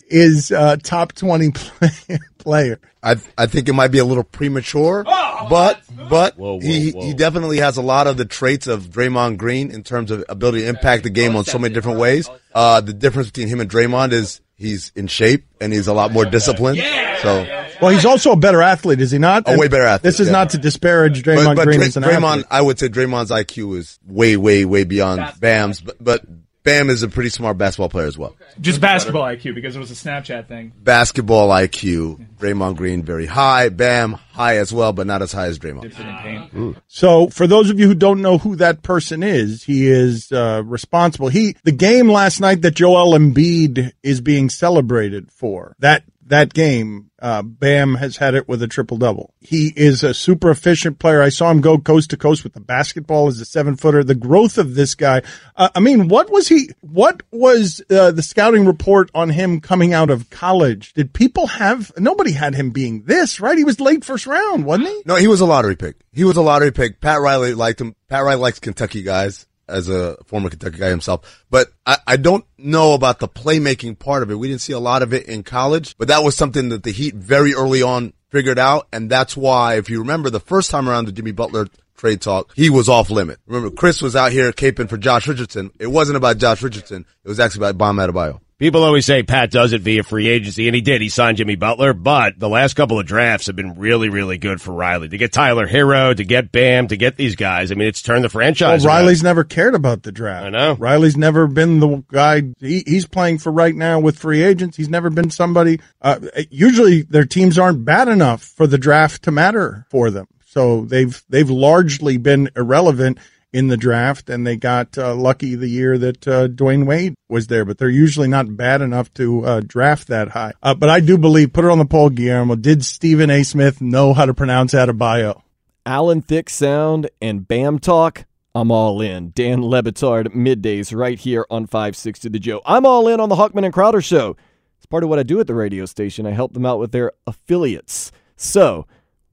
[0.09, 2.79] is a top 20 play- player?
[3.03, 7.03] I I think it might be a little premature, but but Whoa, whoa, he whoa.
[7.05, 10.61] he definitely has a lot of the traits of Draymond Green in terms of ability
[10.61, 12.29] to impact the game on so many different ways.
[12.55, 16.13] Uh, the difference between him and Draymond is he's in shape and he's a lot
[16.13, 16.79] more disciplined.
[17.23, 17.45] So,
[17.83, 19.45] Well, he's also a better athlete, is he not?
[19.47, 20.33] A way better athlete, This is yeah.
[20.33, 22.47] not to disparage Draymond but, but Green Dray- as an Draymond, athlete.
[22.51, 26.23] I would say Draymond's IQ is way way way beyond Bam's, but but
[26.65, 28.35] Bam is a pretty smart basketball player as well.
[28.59, 30.73] Just basketball IQ because it was a Snapchat thing.
[30.83, 35.59] Basketball IQ, Draymond Green very high, Bam high as well, but not as high as
[35.59, 36.81] Draymond.
[36.89, 40.63] So, for those of you who don't know who that person is, he is uh,
[40.65, 41.29] responsible.
[41.29, 47.11] He the game last night that Joel Embiid is being celebrated for that that game.
[47.21, 49.33] Uh, Bam has had it with a triple double.
[49.41, 51.23] He is a super efficient player.
[51.23, 54.05] I saw him go coast to coast with the basketball as a seven footer.
[54.05, 55.23] The growth of this guy.
[55.57, 56.71] Uh, I mean, what was he?
[56.81, 60.93] What was uh, the scouting report on him coming out of college?
[60.93, 61.93] Did people have?
[61.99, 63.57] Nobody had him being this, right?
[63.57, 65.03] He was late first round, wasn't he?
[65.07, 65.97] No, he was a lottery pick.
[66.13, 67.01] He was a lottery pick.
[67.01, 67.95] Pat Riley liked him.
[68.09, 71.45] Pat Riley likes Kentucky guys as a former Kentucky guy himself.
[71.51, 74.39] But I, I don't know about the playmaking part of it.
[74.39, 76.93] We didn't see a lot of it in college, but that was something that the
[76.93, 78.89] Heat very early on figured out.
[78.93, 82.53] And that's why, if you remember the first time around the Jimmy Butler trade talk,
[82.55, 83.39] he was off limit.
[83.47, 85.71] Remember, Chris was out here caping for Josh Richardson.
[85.79, 87.07] It wasn't about Josh Richardson.
[87.25, 88.41] It was actually about Bam Adebayo.
[88.57, 91.01] People always say Pat does it via free agency, and he did.
[91.03, 94.61] He signed Jimmy Butler, but the last couple of drafts have been really, really good
[94.61, 95.09] for Riley.
[95.09, 97.73] To get Tyler Herro, to get Bam, to get these guys.
[97.73, 98.85] I mean, it's turned the Well, franchise.
[98.85, 98.95] around.
[98.95, 100.47] Riley's never cared about the draft.
[100.47, 100.75] I know.
[100.75, 102.43] Riley's never been the guy.
[102.61, 104.77] He, he's playing for right now with free agents.
[104.77, 105.81] He's never been somebody.
[106.01, 110.29] Uh, usually, their teams aren't bad enough for the draft to matter for them.
[110.47, 113.19] So they've they've largely been irrelevant
[113.55, 117.47] in the draft, and they got uh, lucky the year that uh, Dwyane Wade was
[117.47, 117.65] there.
[117.65, 120.55] But they're usually not bad enough to uh, draft that high.
[120.61, 122.57] Uh, but I do believe, put it on the poll, Guillermo.
[122.57, 123.45] Did Stephen A.
[123.45, 125.41] Smith know how to pronounce Adebayo?
[125.87, 128.25] Alan Thicke Sound and Bam Talk.
[128.57, 129.31] I'm all in.
[129.31, 132.61] Dan Le Batard, middays right here on 560 The Joe.
[132.67, 134.37] I'm all in on the Hawkman and Crowder show.
[134.79, 136.27] It's part of what I do at the radio station.
[136.27, 138.11] I help them out with their affiliates.
[138.37, 138.87] So,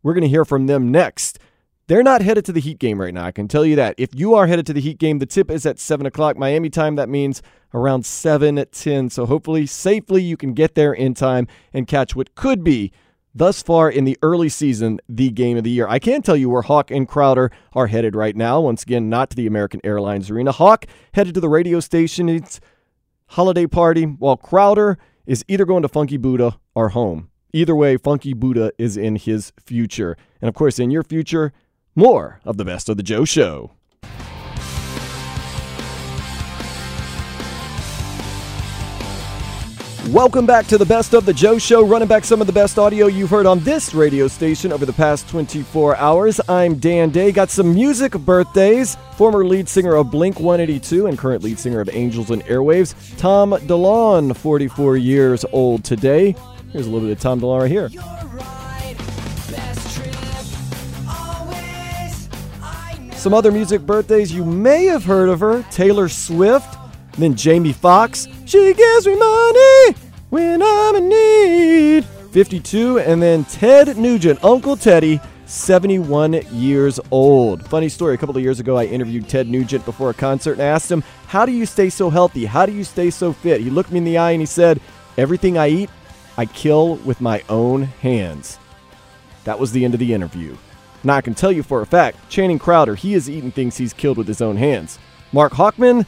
[0.04, 1.40] we're going to hear from them next.
[1.92, 3.26] They're not headed to the Heat game right now.
[3.26, 3.96] I can tell you that.
[3.98, 6.70] If you are headed to the Heat game, the tip is at 7 o'clock Miami
[6.70, 6.96] time.
[6.96, 7.42] That means
[7.74, 9.10] around 7 at 10.
[9.10, 12.94] So, hopefully, safely, you can get there in time and catch what could be
[13.36, 15.86] thus far in the early season, the game of the year.
[15.86, 18.62] I can tell you where Hawk and Crowder are headed right now.
[18.62, 20.54] Once again, not to the American Airlines Arena.
[20.54, 22.30] Hawk headed to the radio station.
[22.30, 22.62] It's
[23.32, 27.32] holiday party, while Crowder is either going to Funky Buddha or home.
[27.52, 30.16] Either way, Funky Buddha is in his future.
[30.40, 31.52] And of course, in your future,
[31.96, 33.72] more of the best of the Joe Show.
[40.10, 42.80] Welcome back to the Best of the Joe Show, running back some of the best
[42.80, 46.42] audio you've heard on this radio station over the past 24 hours.
[46.50, 47.32] I'm Dan Day.
[47.32, 48.98] Got some music birthdays.
[49.16, 53.52] Former lead singer of Blink 182 and current lead singer of Angels and Airwaves, Tom
[53.52, 56.36] DeLonge, 44 years old today.
[56.74, 58.21] Here's a little bit of Tom DeLonge right here.
[63.22, 66.76] Some other music birthdays you may have heard of her Taylor Swift,
[67.20, 68.28] then Jamie Foxx.
[68.48, 69.96] She gives me money
[70.32, 72.06] when I'm in need.
[72.32, 77.64] 52, and then Ted Nugent, Uncle Teddy, 71 years old.
[77.68, 80.64] Funny story, a couple of years ago, I interviewed Ted Nugent before a concert and
[80.64, 82.46] asked him, How do you stay so healthy?
[82.46, 83.62] How do you stay so fit?
[83.62, 84.82] He looked me in the eye and he said,
[85.20, 85.92] Everything I eat,
[86.40, 88.58] I kill with my own hands.
[89.44, 90.58] That was the end of the interview.
[91.04, 93.94] Now, I can tell you for a fact, Channing Crowder, he has eaten things he's
[93.94, 95.00] killed with his own hands.
[95.32, 96.06] Mark Hawkman,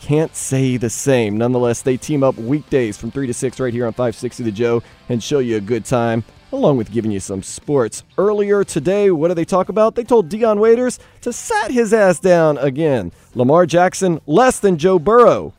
[0.00, 1.36] can't say the same.
[1.36, 4.82] Nonetheless, they team up weekdays from 3 to 6 right here on 560 The Joe
[5.08, 8.02] and show you a good time, along with giving you some sports.
[8.16, 9.94] Earlier today, what did they talk about?
[9.94, 13.12] They told Dion Waiters to sat his ass down again.
[13.34, 15.52] Lamar Jackson, less than Joe Burrow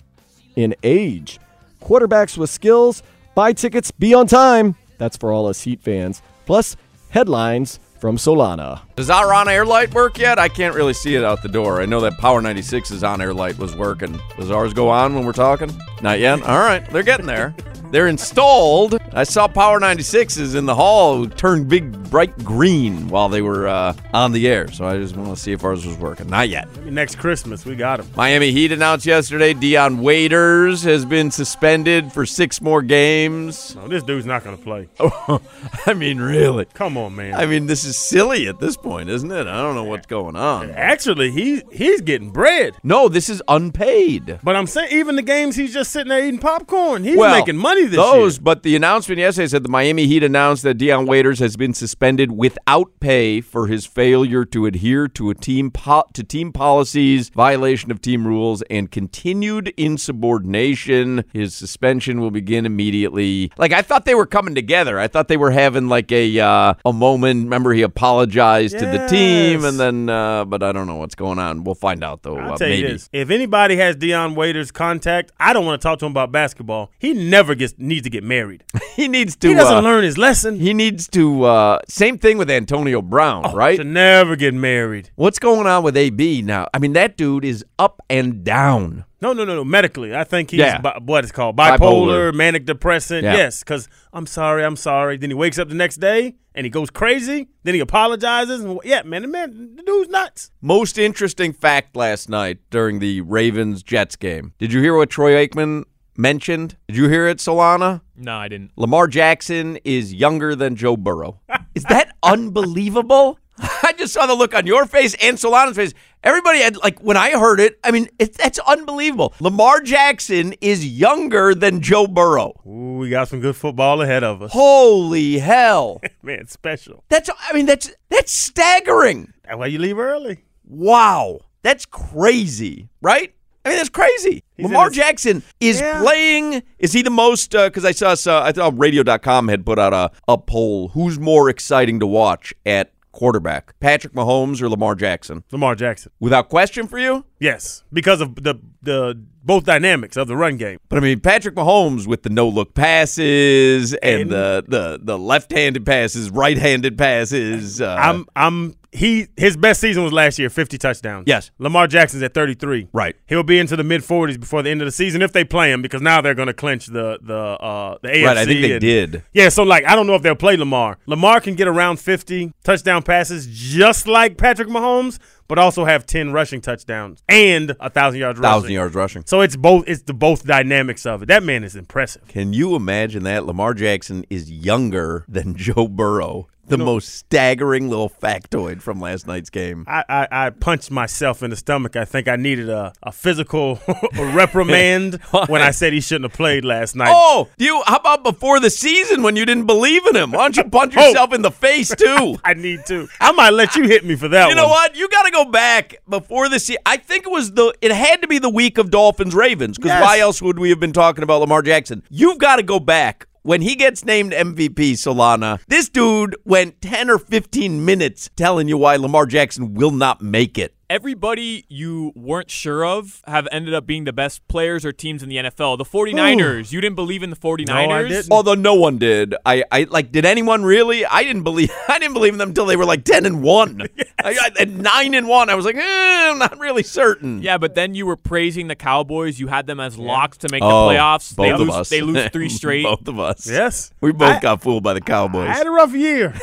[0.55, 1.39] in age.
[1.81, 3.03] Quarterbacks with skills,
[3.35, 4.75] buy tickets, be on time.
[4.97, 6.21] That's for all us Heat fans.
[6.45, 6.75] Plus,
[7.09, 8.81] headlines from Solana.
[8.95, 10.39] Does our on air light work yet?
[10.39, 11.81] I can't really see it out the door.
[11.81, 14.19] I know that Power 96's on air light was working.
[14.37, 15.69] Does ours go on when we're talking?
[16.01, 16.41] Not yet?
[16.43, 17.53] All right, they're getting there.
[17.91, 18.97] They're installed.
[19.11, 23.93] I saw Power 96s in the hall turn big bright green while they were uh,
[24.13, 24.71] on the air.
[24.71, 26.27] So I just want to see if ours was working.
[26.29, 26.73] Not yet.
[26.77, 28.07] Maybe next Christmas we got him.
[28.15, 33.75] Miami Heat announced yesterday Dion Waiters has been suspended for six more games.
[33.75, 34.87] No, this dude's not going to play.
[35.85, 36.65] I mean, really?
[36.73, 37.33] Come on, man.
[37.33, 39.47] I mean, this is silly at this point, isn't it?
[39.47, 40.69] I don't know what's going on.
[40.71, 42.77] Actually, he he's getting bread.
[42.83, 44.39] No, this is unpaid.
[44.43, 47.57] But I'm saying even the games he's just sitting there eating popcorn, he's well, making
[47.57, 48.43] money this those, year.
[48.43, 52.31] but the announcement yesterday said the Miami Heat announced that Dion Waiters has been suspended
[52.31, 57.91] without pay for his failure to adhere to a team po- to team policies, violation
[57.91, 61.25] of team rules, and continued insubordination.
[61.33, 63.51] His suspension will begin immediately.
[63.57, 64.99] Like I thought they were coming together.
[64.99, 67.43] I thought they were having like a uh, a moment.
[67.43, 71.39] Remember, he apologized to the team, and then, uh, but I don't know what's going
[71.39, 71.63] on.
[71.63, 72.37] We'll find out though.
[72.37, 72.81] I'll uh, tell maybe.
[72.81, 76.11] you this: if anybody has Dion Waiters' contact, I don't want to talk to him
[76.11, 76.91] about basketball.
[76.99, 78.63] He never gets needs to get married.
[78.95, 79.49] he needs to.
[79.49, 80.59] He doesn't uh, learn his lesson.
[80.59, 81.43] He needs to.
[81.43, 83.77] Uh, same thing with Antonio Brown, right?
[83.77, 85.11] To never get married.
[85.15, 86.67] What's going on with AB now?
[86.73, 89.05] I mean, that dude is up and down.
[89.21, 89.63] No, no, no, no.
[89.63, 90.79] Medically, I think he's Yeah.
[90.81, 92.33] bi- what it's called bipolar, Bipolar.
[92.33, 93.23] manic depressant.
[93.23, 93.35] Yeah.
[93.35, 95.17] Yes, because I'm sorry, I'm sorry.
[95.17, 97.49] Then he wakes up the next day and he goes crazy.
[97.63, 98.63] Then he apologizes.
[98.63, 100.51] And, yeah, man, the man, the dude's nuts.
[100.61, 104.53] Most interesting fact last night during the Ravens Jets game.
[104.57, 105.83] Did you hear what Troy Aikman
[106.17, 106.77] mentioned?
[106.87, 108.01] Did you hear it, Solana?
[108.17, 108.71] No, I didn't.
[108.75, 111.39] Lamar Jackson is younger than Joe Burrow.
[111.75, 113.37] Is that unbelievable?
[113.59, 115.93] I just saw the look on your face and Solana's face.
[116.23, 117.79] Everybody had like when I heard it.
[117.83, 119.33] I mean, it, that's unbelievable.
[119.39, 122.53] Lamar Jackson is younger than Joe Burrow.
[122.67, 124.51] Ooh, we got some good football ahead of us.
[124.51, 125.99] Holy hell!
[126.21, 127.03] man, special.
[127.09, 129.33] That's I mean that's that's staggering.
[129.43, 130.43] That's why you leave early.
[130.67, 133.33] Wow, that's crazy, right?
[133.65, 134.43] I mean, that's crazy.
[134.57, 136.01] He's Lamar his- Jackson is Yeah.
[136.01, 136.63] playing.
[136.79, 137.51] Is he the most?
[137.51, 140.87] Because I saw, uh, I thought Radio.com had put out a, a poll.
[140.89, 145.43] Who's more exciting to watch at quarterback, Patrick Mahomes or Lamar Jackson?
[145.51, 146.11] Lamar Jackson.
[146.19, 147.25] Without question for you.
[147.39, 150.77] Yes, because of the the both dynamics of the run game.
[150.89, 155.17] But I mean, Patrick Mahomes with the no look passes and, And- the the the
[155.17, 157.81] left handed passes, right handed passes.
[157.81, 161.23] Uh, I'm I'm he his best season was last year, 50 touchdowns.
[161.25, 161.49] Yes.
[161.59, 162.89] Lamar Jackson's at 33.
[162.91, 163.15] Right.
[163.27, 165.71] He'll be into the mid 40s before the end of the season if they play
[165.71, 168.25] him because now they're going to clinch the the uh the AFC.
[168.25, 169.23] Right, I think they and- did.
[169.33, 170.97] Yeah, so like I don't know if they'll play Lamar.
[171.05, 175.19] Lamar can get around 50 touchdown passes just like Patrick Mahomes,
[175.51, 178.53] but also have 10 rushing touchdowns and a 1000 yards rushing.
[178.53, 179.23] thousand yards rushing.
[179.25, 181.25] So it's both it's the both dynamics of it.
[181.25, 182.25] That man is impressive.
[182.29, 183.45] Can you imagine that?
[183.45, 186.47] Lamar Jackson is younger than Joe Burrow.
[186.71, 189.83] The most staggering little factoid from last night's game.
[189.87, 191.95] I, I, I punched myself in the stomach.
[191.95, 193.79] I think I needed a, a physical
[194.35, 195.15] reprimand
[195.47, 197.11] when I said he shouldn't have played last night.
[197.13, 197.81] Oh, you?
[197.85, 200.31] How about before the season when you didn't believe in him?
[200.31, 201.07] Why don't you punch Oh.
[201.07, 202.37] yourself in the face too?
[202.43, 203.07] I need to.
[203.19, 204.95] I might let you hit me for that You know what?
[204.95, 206.81] You got to go back before the season.
[206.85, 207.73] I think it was the.
[207.81, 210.03] It had to be the week of Dolphins Ravens because Yes.
[210.03, 212.03] why else would we have been talking about Lamar Jackson?
[212.09, 213.27] You've got to go back.
[213.43, 218.77] When he gets named MVP, Solana, this dude went 10 or 15 minutes telling you
[218.77, 220.75] why Lamar Jackson will not make it.
[220.91, 225.29] Everybody you weren't sure of have ended up being the best players or teams in
[225.29, 225.77] the NFL.
[225.77, 228.27] The 49ers, you didn't believe in the 49ers?
[228.29, 229.33] Although no one did.
[229.45, 230.11] I, I like.
[230.11, 231.05] Did anyone really?
[231.05, 231.71] I didn't believe.
[231.87, 233.87] I didn't believe in them until they were like ten and one.
[234.23, 235.81] I, I, at nine and one, I was like, eh,
[236.29, 237.41] I'm not really certain.
[237.41, 239.39] Yeah, but then you were praising the Cowboys.
[239.39, 241.35] You had them as locks to make Oh, the playoffs.
[241.35, 241.89] Both they of lose, us.
[241.89, 242.83] They lose three straight.
[242.83, 243.49] both of us.
[243.49, 243.91] Yes.
[244.01, 245.47] We both I- got fooled by the Cowboys.
[245.47, 246.33] I had a rough year.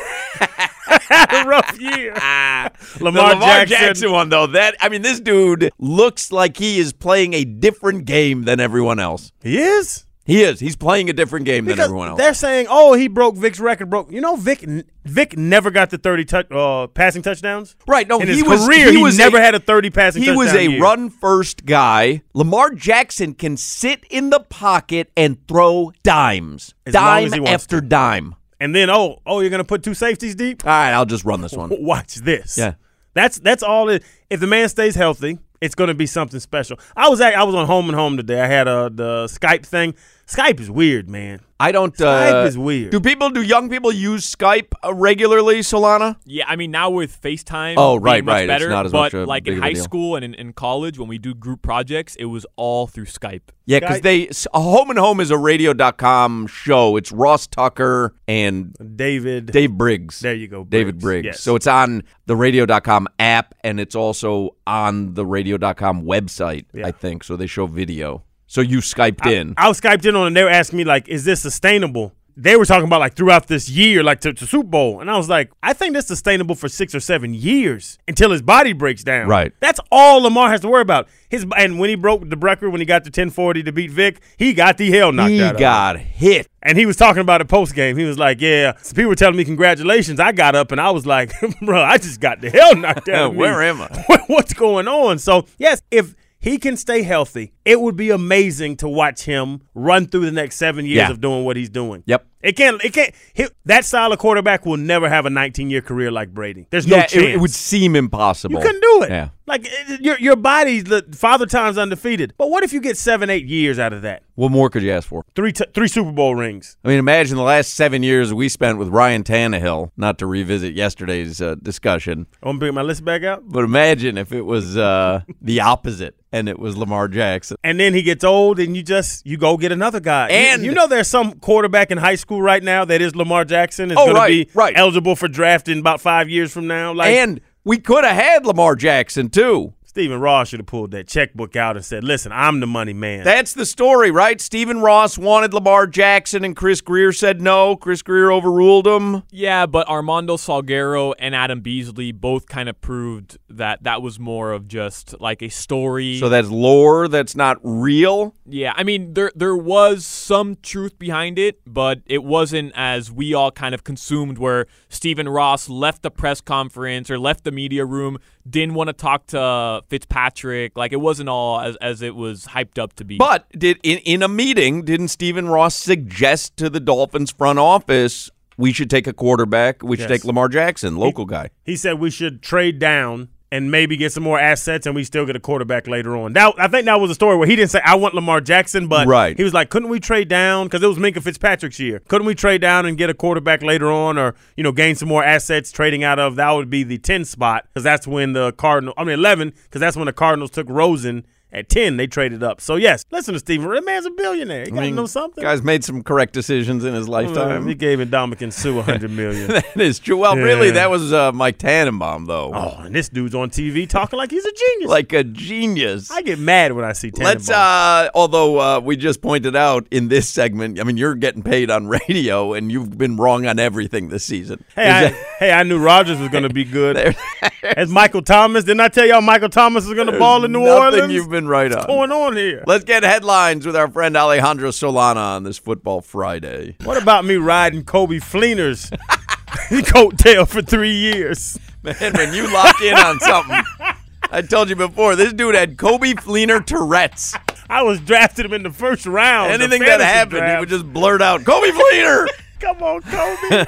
[0.89, 2.13] I had a rough year.
[2.99, 3.77] Lamar, Lamar Jackson.
[3.77, 8.05] Jackson one though, that I mean, this dude looks like he is playing a different
[8.05, 9.31] game than everyone else.
[9.41, 10.05] He is.
[10.25, 10.59] He is.
[10.59, 12.19] He's playing a different game than everyone else.
[12.19, 14.11] they're saying, "Oh, he broke Vic's record." Broke.
[14.11, 14.63] You know, Vic.
[15.03, 17.75] Vic never got the thirty touch, uh, passing touchdowns.
[17.87, 18.07] Right.
[18.07, 18.67] No, in he his was.
[18.67, 20.21] career, he, was never a- had a thirty passing.
[20.21, 20.79] He was a year.
[20.83, 22.21] run first guy.
[22.35, 27.39] Lamar Jackson can sit in the pocket and throw dimes, As long dime as he
[27.39, 28.35] wants after dime.
[28.59, 30.65] And then, oh, oh, you're gonna put two safeties deep.
[30.65, 31.69] All right, I'll just run this one.
[31.83, 32.57] Watch this.
[32.57, 32.73] Yeah.
[33.13, 34.03] That's that's all it.
[34.29, 36.79] If the man stays healthy, it's going to be something special.
[36.95, 38.41] I was at, I was on home and home today.
[38.41, 39.95] I had a the Skype thing.
[40.29, 41.39] Skype is weird, man.
[41.59, 41.93] I don't.
[41.97, 42.91] Skype uh, is weird.
[42.91, 43.31] Do people?
[43.31, 46.15] Do young people use Skype uh, regularly, Solana?
[46.23, 48.43] Yeah, I mean now with FaceTime, Oh, being right, much right.
[48.43, 48.69] It's better.
[48.69, 49.83] not as but much a like big in of a high deal.
[49.83, 53.41] school and in, in college, when we do group projects, it was all through Skype.
[53.65, 56.95] Yeah, because they s- Home and Home is a radio.com show.
[56.95, 60.19] It's Ross Tucker and David Dave Briggs.
[60.21, 61.23] There you go, David Briggs.
[61.23, 61.25] Briggs.
[61.25, 61.39] Yes.
[61.41, 67.23] So it's on the radio.com app and it's also on the radio.com website, I think.
[67.25, 68.23] So they show video.
[68.51, 69.53] So you Skyped in.
[69.57, 72.55] I was Skyped in on and they were asking me like, "Is this sustainable?" They
[72.55, 75.29] were talking about like throughout this year, like to, to Super Bowl, and I was
[75.29, 79.27] like, "I think that's sustainable for six or seven years until his body breaks down."
[79.27, 79.53] Right.
[79.59, 81.09] That's all Lamar has to worry about.
[81.29, 84.19] His and when he broke the record when he got to 1040 to beat Vic,
[84.37, 85.55] he got the hell knocked He out.
[85.55, 85.59] him.
[85.59, 86.47] got hit.
[86.63, 87.97] And he was talking about it post game.
[87.97, 90.19] He was like, "Yeah." So people were telling me congratulations.
[90.19, 93.35] I got up and I was like, "Bro, I just got the hell knocked out.
[93.41, 94.23] Where am I?
[94.27, 98.87] What's going on?" So yes, if he can stay healthy, it would be amazing to
[98.89, 101.11] watch him run through the next seven years Yeah.
[101.11, 102.03] of doing what he's doing.
[102.05, 102.25] Yep.
[102.41, 102.81] It can't.
[102.81, 103.13] It can't.
[103.33, 106.67] He, that style of quarterback will never have a 19 year career like Brady.
[106.69, 107.13] There's no chance.
[107.13, 108.55] it, it would seem impossible.
[108.55, 109.09] You couldn't do it.
[109.09, 109.29] Yeah.
[109.45, 112.33] Like it- your your body's the father time's undefeated.
[112.37, 114.23] But what if you get seven, eight years out of that?
[114.39, 115.25] What more could you ask for?
[115.35, 116.77] Three t- three Super Bowl rings.
[116.85, 120.73] I mean, imagine the last seven years we spent with Ryan Tannehill, not to revisit
[120.75, 123.43] yesterday's uh, discussion, I'm gonna bring my list back out.
[123.45, 127.57] but imagine if it was uh, the opposite and it was Lamar Jackson.
[127.65, 130.29] and then he gets old and you just you go get another guy.
[130.29, 133.43] You- And- you, know there's some quarterback in high school right now that is Lamar
[133.43, 134.73] Jackson is Oh, going to right, be right.
[134.77, 136.93] eligible for drafting about five years from now.
[136.93, 139.73] Like and we could have had Lamar Jackson, too.
[139.89, 143.23] Stephen Ross should have pulled that checkbook out and said, "Listen, I'm the money man."
[143.23, 144.39] That's the story, right?
[144.39, 147.75] Stephen Ross wanted Lamar Jackson, and Chris Grier said no.
[147.75, 149.23] Chris Grier overruled him.
[149.31, 154.51] Yeah, but Armando Salguero and Adam Beasley both kind of proved that that was more
[154.51, 156.19] of just like a story.
[156.19, 158.35] So that's lore that's not real.
[158.45, 163.33] Yeah, I mean there there was some truth behind it, but it wasn't as we
[163.33, 167.85] all kind of consumed where Stephen Ross left the press conference or left the media
[167.85, 168.19] room,
[168.49, 170.77] didn't want to talk to Fitzpatrick.
[170.77, 173.17] Like it wasn't all as as it was hyped up to be.
[173.17, 178.29] But did in, in a meeting, didn't Stephen Ross suggest to the Dolphins front office
[178.57, 179.83] we should take a quarterback?
[179.83, 180.21] We should Yes.
[180.21, 181.49] take Lamar Jackson, local guy.
[181.63, 185.25] he said we should trade down and maybe get some more assets, and we still
[185.25, 186.33] get a quarterback later on.
[186.33, 188.87] That I think that was a story where he didn't say I want Lamar Jackson,
[188.87, 189.35] but Right.
[189.35, 191.99] he was like, couldn't we trade down because it was Minkah Fitzpatrick's year?
[192.07, 195.09] Couldn't we trade down and get a quarterback later on, or you know, gain some
[195.09, 198.51] more assets trading out of that would be the ten spot because that's when the
[198.53, 201.25] Cardinal, I mean eleven, because that's when the Cardinals took Rosen.
[201.51, 202.61] At ten, they traded up.
[202.61, 203.67] So yes, listen to Stephen.
[203.71, 204.65] That man's a billionaire.
[204.65, 205.43] He got to know something.
[205.43, 207.67] Guy's made some correct decisions in his lifetime.
[207.67, 209.47] He gave Ndamukong Suh a hundred million.
[209.47, 210.17] that is true.
[210.17, 212.51] Well, really, that was uh, Mike Tannenbaum, though.
[212.53, 214.89] Oh, and this dude's on TV talking like he's a genius.
[214.91, 216.11] Like a genius.
[216.11, 217.33] I get mad when I see Tannenbaum.
[217.37, 217.49] Let's.
[217.49, 221.71] Uh, although uh, we just pointed out in this segment, I mean, you're getting paid
[221.71, 224.63] on radio, and you've been wrong on everything this season.
[224.75, 227.15] hey, Is I, that- hey, I knew Rogers was going to be good.
[227.63, 230.59] As Michael Thomas, didn't I tell y'all Michael Thomas is going to ball in New
[230.63, 231.27] nothing Orleans?
[231.39, 232.65] You've been right What's going on here?
[232.67, 236.75] Let's get headlines with our friend Alejandro Solana on this Football Friday.
[236.83, 238.89] What about me riding Coby Fleener's
[239.87, 241.57] coattail for three years?
[241.81, 243.63] Man, when you lock in on something,
[244.31, 247.33] I told you before, this dude had Coby Fleener Tourette's.
[247.69, 249.53] I was drafted him in the first round.
[249.53, 252.27] Anything that happened, he would just blurt out, Coby Fleener!
[252.59, 253.65] Come on, Kobe.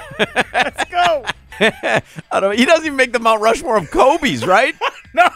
[0.52, 1.24] Let's go.
[2.32, 4.76] I don't, he doesn't even make the Mount Rushmore of Kobe's, right?
[5.14, 5.30] no.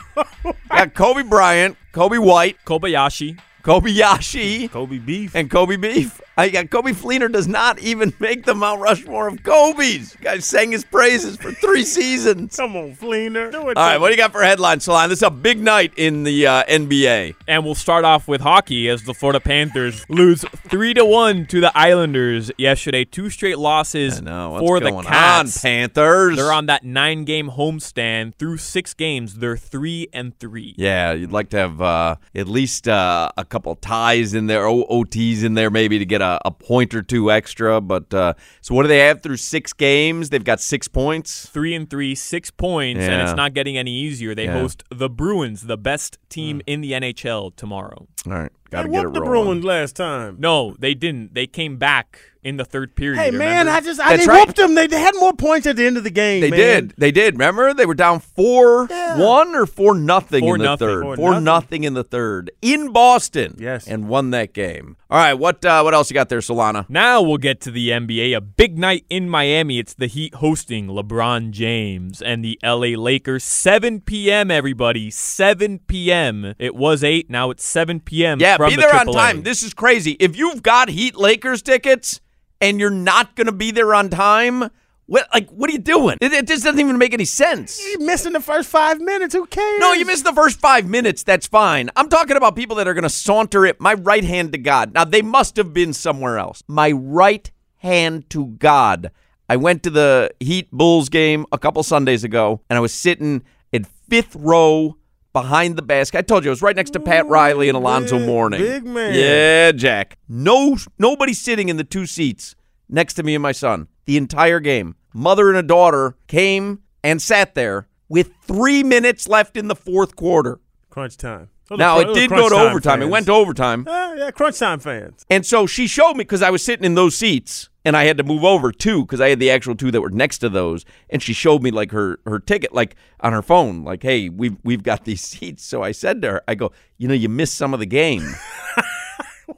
[0.70, 3.40] Got Kobe Bryant, Coby White, Kobayashi.
[3.64, 5.36] Kobayashi, Kobe Beef.
[5.36, 6.22] and Kobe Beef.
[6.38, 10.16] I got Coby Fleener does not even make the Mount Rushmore of Kobe's.
[10.22, 12.56] Guys sang his praises for three seasons.
[12.58, 13.52] Come on, Fleener.
[13.52, 13.78] Do it.
[13.78, 15.10] All right, what do you got for headlines, Salon?
[15.10, 17.36] This is a big night in the uh, NBA.
[17.48, 21.62] And we'll start off with hockey as the Florida Panthers lose three to one to
[21.62, 23.06] the Islanders yesterday.
[23.06, 25.58] Two straight losses for the Cats.
[25.58, 26.36] on, Panthers?
[26.38, 28.36] They're on that nine-game homestand.
[28.36, 30.74] Through six games, they're three and three.
[30.78, 34.86] Yeah, you'd like to have uh, at least uh, a couple ties in there, O-
[34.86, 37.80] OTs in there, maybe to get a, a point or two extra.
[37.82, 40.30] But uh, so, what do they have through six games?
[40.30, 41.48] They've got six points.
[41.50, 44.34] Three and three, six points, and it's not getting any easier.
[44.36, 44.54] They Yeah.
[44.60, 48.08] host the Bruins, the best team in the NHL, tomorrow.
[48.28, 49.62] All right, got to They get it whooped the rolling.
[49.62, 50.36] Bruins last time.
[50.40, 51.34] No, they didn't.
[51.34, 53.20] They came back in the third period.
[53.20, 53.72] Hey man, remember?
[53.72, 54.46] I just I they right.
[54.48, 54.76] whooped them.
[54.76, 56.42] They, they had more points at the end of the game.
[56.42, 56.60] They man.
[56.60, 56.94] did.
[56.96, 57.34] They did.
[57.34, 60.88] Remember, they were down four one or four nothing Four in the nothing.
[60.88, 61.04] third.
[61.04, 61.44] Four Four nothing.
[61.44, 63.56] nothing in the third in Boston.
[63.58, 63.88] Yes.
[63.88, 64.96] and won that game.
[65.10, 66.88] All right, what uh, what else you got there, Solana?
[66.88, 68.36] Now we'll get to the NBA.
[68.36, 69.80] A big night in Miami.
[69.80, 73.44] It's the Heat hosting LeBron James and the LA Lakers.
[73.44, 74.52] 7 p.m.
[74.52, 76.54] Everybody, 7 p.m.
[76.60, 77.30] It was eight.
[77.30, 78.40] Now it's 7 p.m.
[78.40, 79.44] Yeah, from be the there on time.
[79.44, 80.12] This is crazy.
[80.20, 82.22] If you've got Heat Lakers tickets
[82.62, 84.70] and you're not going to be there on time,
[85.08, 86.18] what like what are you doing?
[86.20, 87.80] It, it just doesn't even make any sense.
[87.80, 89.36] You missing the first five minutes.
[89.36, 89.80] Who cares?
[89.80, 91.24] No, you missed the first five minutes.
[91.24, 91.90] That's fine.
[91.96, 93.80] I'm talking about people that are going to saunter it.
[93.80, 94.94] My right hand to God.
[94.94, 96.64] Now, they must have been somewhere else.
[96.68, 99.12] My right hand to God.
[99.48, 103.44] I went to the Heat Bulls game a couple Sundays ago, and I was sitting
[103.72, 104.98] in fifth row
[105.36, 106.18] behind the basket.
[106.18, 108.62] I told you I was right next to Pat Riley and Alonzo big- Mourning.
[108.62, 109.14] big man.
[109.14, 110.18] Yeah, Jack.
[110.30, 112.56] No, nobody sitting in the two seats
[112.88, 114.96] next to me and my son the entire game.
[115.14, 120.16] Mother and a daughter came and sat there with three minutes left in the fourth
[120.16, 120.62] quarter.
[120.90, 121.50] crunch time.
[121.68, 123.02] Those Now it did go to time overtime.
[123.02, 123.86] It went to overtime.
[123.86, 125.26] Uh, yeah, crunch time fans.
[125.30, 128.18] And so she showed me because I was sitting in those seats and I had
[128.18, 130.84] to move over too because I had the actual two that were next to those.
[131.10, 134.58] And she showed me like her her ticket like on her phone, like, hey, we've
[134.64, 135.64] we've got these seats.
[135.64, 138.24] So I said to her, I go, you know, you missed some of the game.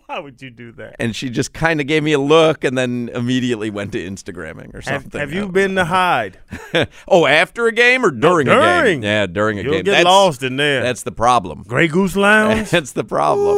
[0.08, 0.98] Why would you do that?
[1.00, 4.74] and she just kind of gave me a look and then immediately went to Instagramming
[4.74, 5.20] or something.
[5.20, 6.40] have you been to Hyde?
[7.08, 9.02] oh, after a game or during, a during.
[9.02, 9.04] game?
[9.04, 9.84] Yeah, during a You'll game.
[9.84, 10.82] get That's- lost in there.
[10.82, 11.64] That's the problem.
[11.64, 12.70] Grey Goose Lounge.
[12.70, 13.56] That's the problem.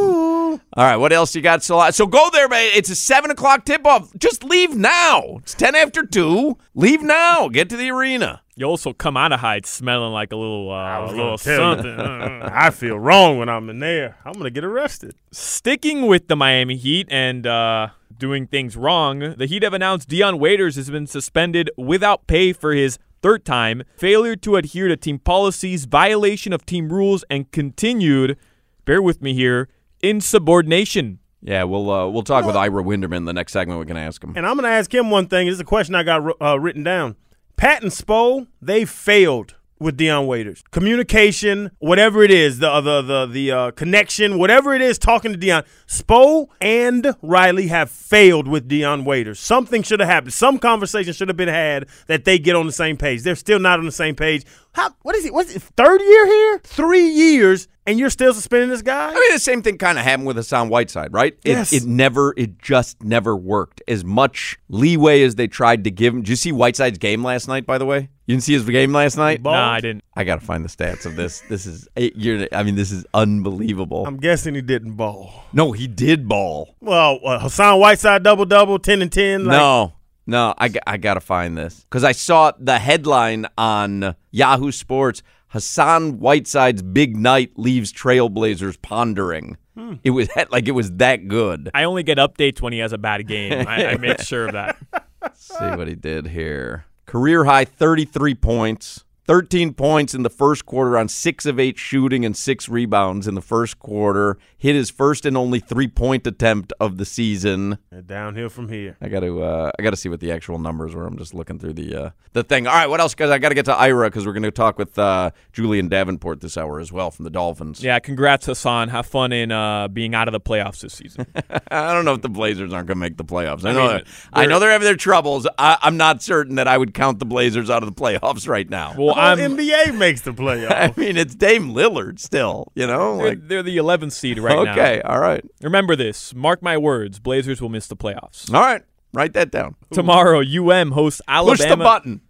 [0.54, 1.64] All right, what else you got?
[1.64, 2.70] So, so go there, man.
[2.74, 4.12] It's a seven o'clock tip off.
[4.18, 5.38] Just leave now.
[5.38, 6.58] It's ten after two.
[6.76, 7.47] Leave now.
[7.50, 8.41] Get to the arena.
[8.56, 11.38] You also come out of Hyde smelling like a little, uh, a was little gonna
[11.38, 11.76] tell you.
[11.76, 12.00] something.
[12.00, 14.18] Uh, I feel wrong when I'm in there.
[14.26, 15.16] I'm gonna get arrested.
[15.32, 17.88] Sticking with the Miami Heat and uh,
[18.18, 22.74] doing things wrong, the Heat have announced Dion Waiters has been suspended without pay for
[22.74, 28.38] his third time, failure to adhere to team policies, violation of team rules, and continued,
[28.84, 29.70] bear with me here,
[30.02, 31.20] insubordination.
[31.41, 33.80] Yeah, we'll uh, we'll talk with Ira Winderman the next segment.
[33.80, 34.34] We can ask him.
[34.36, 35.47] And I'm gonna ask him one thing.
[35.47, 37.16] This is a question I got uh, written down.
[37.56, 40.64] Pat and Spo, they failed with Dion Waiters.
[40.72, 45.38] Communication, whatever it is, the the the the uh, connection, whatever it is, talking to
[45.38, 45.64] Dion.
[45.88, 49.39] Spo and Riley have failed with Dion Waiters.
[49.39, 50.34] Something should have happened.
[50.34, 53.24] Some conversation should have been had that they get on the same page.
[53.24, 54.45] They're still not on the same page.
[54.74, 54.93] How?
[55.04, 55.34] What is it?
[55.34, 55.62] What's it?
[55.62, 56.60] Third year here?
[56.64, 59.10] Three years, and you're still suspending this guy?
[59.10, 61.34] I mean, the same thing kind of happened with Hassan Whiteside, right?
[61.44, 61.74] It, Yes.
[61.74, 63.82] It never, it just never worked.
[63.88, 66.22] As much leeway as they tried to give him.
[66.22, 67.66] Did you see Whiteside's game last night?
[67.66, 69.42] By the way, you didn't see his game last night.
[69.42, 70.04] Nah, I didn't.
[70.16, 71.42] I gotta find the stats of this.
[71.50, 74.06] This is, you're, I mean, this is unbelievable.
[74.06, 75.46] I'm guessing he didn't ball.
[75.54, 76.76] no, he did ball.
[76.82, 79.46] Well, uh, Hassan Whiteside double double, ten and ten.
[79.46, 79.94] Like, no,
[80.28, 80.68] no, I
[80.98, 85.24] gotta find this because I saw the headline on Yahoo Sports.
[85.50, 89.58] Hassan Whiteside's big night leaves Trailblazers pondering.
[89.76, 89.95] Hmm.
[90.04, 91.72] It was like it was that good.
[91.74, 93.68] I only get updates when he has a bad game.
[93.68, 94.78] I, I make sure of that.
[95.34, 96.86] see what he did here.
[97.06, 99.06] Career high 33 points.
[99.34, 103.36] 13 points in the first quarter on 6 of 8 shooting and 6 rebounds in
[103.36, 104.40] the first quarter.
[104.58, 107.78] Hit his first and only 3-point attempt of the season.
[107.92, 108.98] And downhill from here.
[109.00, 111.06] I got to uh, I got to see what the actual numbers were.
[111.06, 112.66] I'm just looking through the uh, the thing.
[112.66, 113.30] All right, what else guys?
[113.30, 116.42] I got to get to Ira cuz we're going to talk with uh, Julian Davenport
[116.42, 117.84] this hour as well from the Dolphins.
[117.84, 118.90] Yeah, congrats, Hassan.
[118.90, 121.28] Have fun in uh, being out of the playoffs this season.
[121.72, 123.64] I don't know if the Blazers aren't going to make the playoffs.
[123.64, 124.02] I I know mean,
[124.34, 125.48] I they're- know they're having their troubles.
[125.60, 128.68] I, I'm not certain that I would count the Blazers out of the playoffs right
[128.68, 128.96] now.
[128.98, 130.72] Well, The whole NBA makes the playoffs.
[130.98, 133.18] I mean, it's Dame Lillard still, you know?
[133.18, 134.72] They're, Like, they're the 11th seed right now.
[134.72, 135.44] okay, all right.
[135.62, 136.34] Remember this.
[136.34, 137.20] Mark my words.
[137.20, 138.54] Blazers will miss the playoffs.
[138.54, 138.84] All right.
[139.14, 139.76] Write that down.
[139.92, 141.58] Tomorrow, UM hosts Alabama.
[141.58, 142.22] Push the button.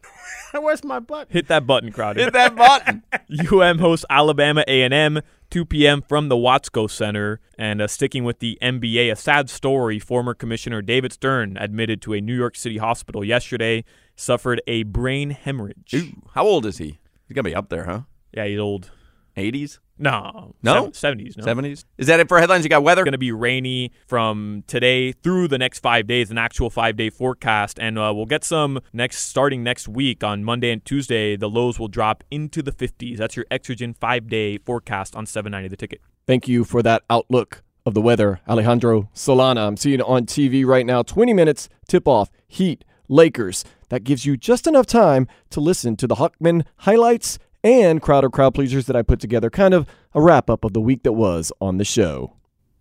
[0.62, 1.28] Where's my button?
[1.32, 2.24] Hit that button, Crowder.
[2.24, 3.04] Hit that button.
[3.52, 5.20] UM hosts Alabama A&M
[5.52, 6.02] 2 p.m.
[6.02, 7.40] from the Watsco Center.
[7.58, 10.00] And uh, sticking with the NBA, a sad story.
[10.00, 13.84] Former Commissioner David Stern admitted to a New York City hospital yesterday,
[14.20, 15.94] suffered a brain hemorrhage.
[15.94, 17.00] Ooh, how old is he?
[17.28, 18.02] He's gonna be up there, huh?
[18.34, 18.92] Yeah, he's old.
[19.38, 19.80] 80s?
[19.98, 20.92] No, No?
[20.92, 21.38] seventies.
[21.38, 21.86] No, 70s?
[21.98, 22.64] Is that it for headlines?
[22.66, 23.04] You got weather?
[23.06, 27.10] Going to be rainy from today through the next five days, an actual five day
[27.10, 31.36] forecast, and uh, we'll get some next starting next week on Monday and Tuesday.
[31.38, 33.18] The lows will drop into the 50s.
[33.18, 36.02] That's your Exergen five day forecast on 790 the ticket.
[36.28, 39.68] Thank you for that outlook of the weather, Alejandro Solana.
[39.68, 41.02] I'm seeing it on TV right now.
[41.02, 43.66] 20 minutes tip off, Heat, Lakers.
[43.90, 48.54] That gives you just enough time to listen to the Hochman highlights and Crowder crowd
[48.56, 49.50] pleasers that I put together.
[49.50, 52.36] Kind of a wrap up of the week that was on the show.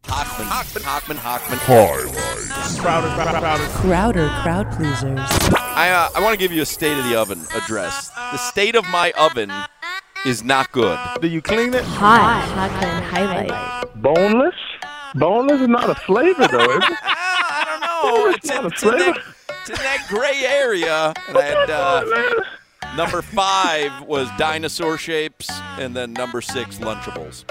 [0.05, 2.79] Hochman, Hochman, Hochman, Hochman.
[2.79, 3.65] Crowder, Crowder, Crowder.
[3.69, 5.19] Crowder crowd pleasers.
[5.53, 8.09] I, uh, I want to give you a state of the oven address.
[8.09, 9.51] The state of my oven
[10.25, 10.99] is not good.
[11.21, 11.85] Do you clean it?
[11.85, 14.03] Hot Hochman highlight.
[14.03, 14.55] Boneless?
[15.15, 16.99] Boneless is not a flavor, though, is it?
[17.03, 18.31] I don't know.
[18.31, 19.38] It's in, it's in that, it's
[19.69, 21.13] in that gray area.
[21.29, 22.05] And uh,
[22.97, 25.49] number five was dinosaur shapes,
[25.79, 27.45] and then number six, Lunchables.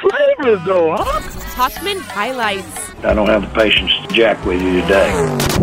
[0.00, 1.20] Flavors, though, huh?
[1.54, 2.90] Hochman highlights.
[3.04, 5.10] I don't have the patience to jack with you today.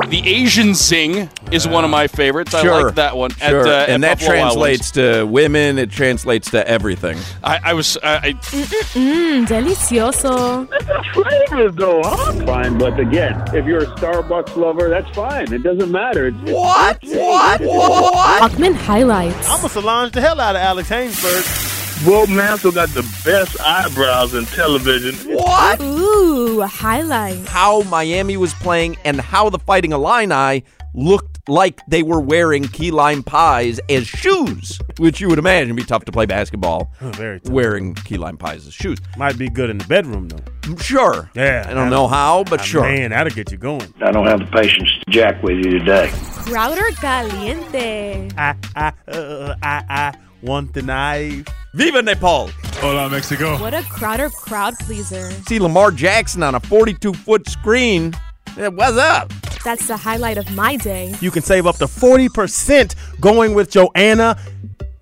[0.08, 2.54] The Asian Sing is one of my favorites.
[2.54, 2.86] I Sure.
[2.86, 3.32] like that one.
[3.32, 3.62] Sure.
[3.62, 7.18] At, uh, at and that Buffalo Wild translates to women, it translates to everything.
[7.43, 7.97] I, I was.
[7.97, 10.68] Uh, I, Mmm, delicioso.
[11.14, 12.45] Flavors, though, huh?
[12.45, 15.52] Fine, but again, if you're a Starbucks lover, that's fine.
[15.54, 16.28] It doesn't matter.
[16.28, 17.00] It's, What?
[17.04, 17.62] What?
[17.62, 18.52] What?
[18.52, 19.50] Hochman highlights.
[19.50, 21.68] I'm gonna Solange the hell out of Alex Hainsberg.
[22.06, 25.14] Will Mansell got the best eyebrows in television.
[25.36, 25.82] What?
[25.82, 27.50] Ooh, highlights.
[27.50, 32.91] How Miami was playing and how the Fighting Illini looked like they were wearing key
[32.91, 37.41] lime pies as shoes, which you would imagine be tough to play basketball Oh, very
[37.41, 37.52] tough.
[37.52, 38.97] wearing key lime pies as shoes.
[39.18, 40.76] Might be good in the bedroom though.
[40.78, 41.30] Sure.
[41.36, 41.66] Yeah.
[41.68, 42.82] I don't know how, but Ah, sure.
[42.84, 43.93] Man, that'll get you going.
[44.02, 46.10] I don't have the patience to jack with you today.
[46.45, 48.30] Crowder caliente.
[48.38, 51.45] I, I, uh, I, I want the knife.
[51.74, 52.49] Viva Nepal!
[52.78, 53.57] Hola, Mexico.
[53.59, 55.30] What a Crowder crowd pleaser.
[55.47, 58.13] See Lamar Jackson on a 42 foot screen.
[58.57, 59.32] Yeah, what's up?
[59.63, 61.13] That's the highlight of my day.
[61.22, 64.38] You can save up to 40% going with Joanna.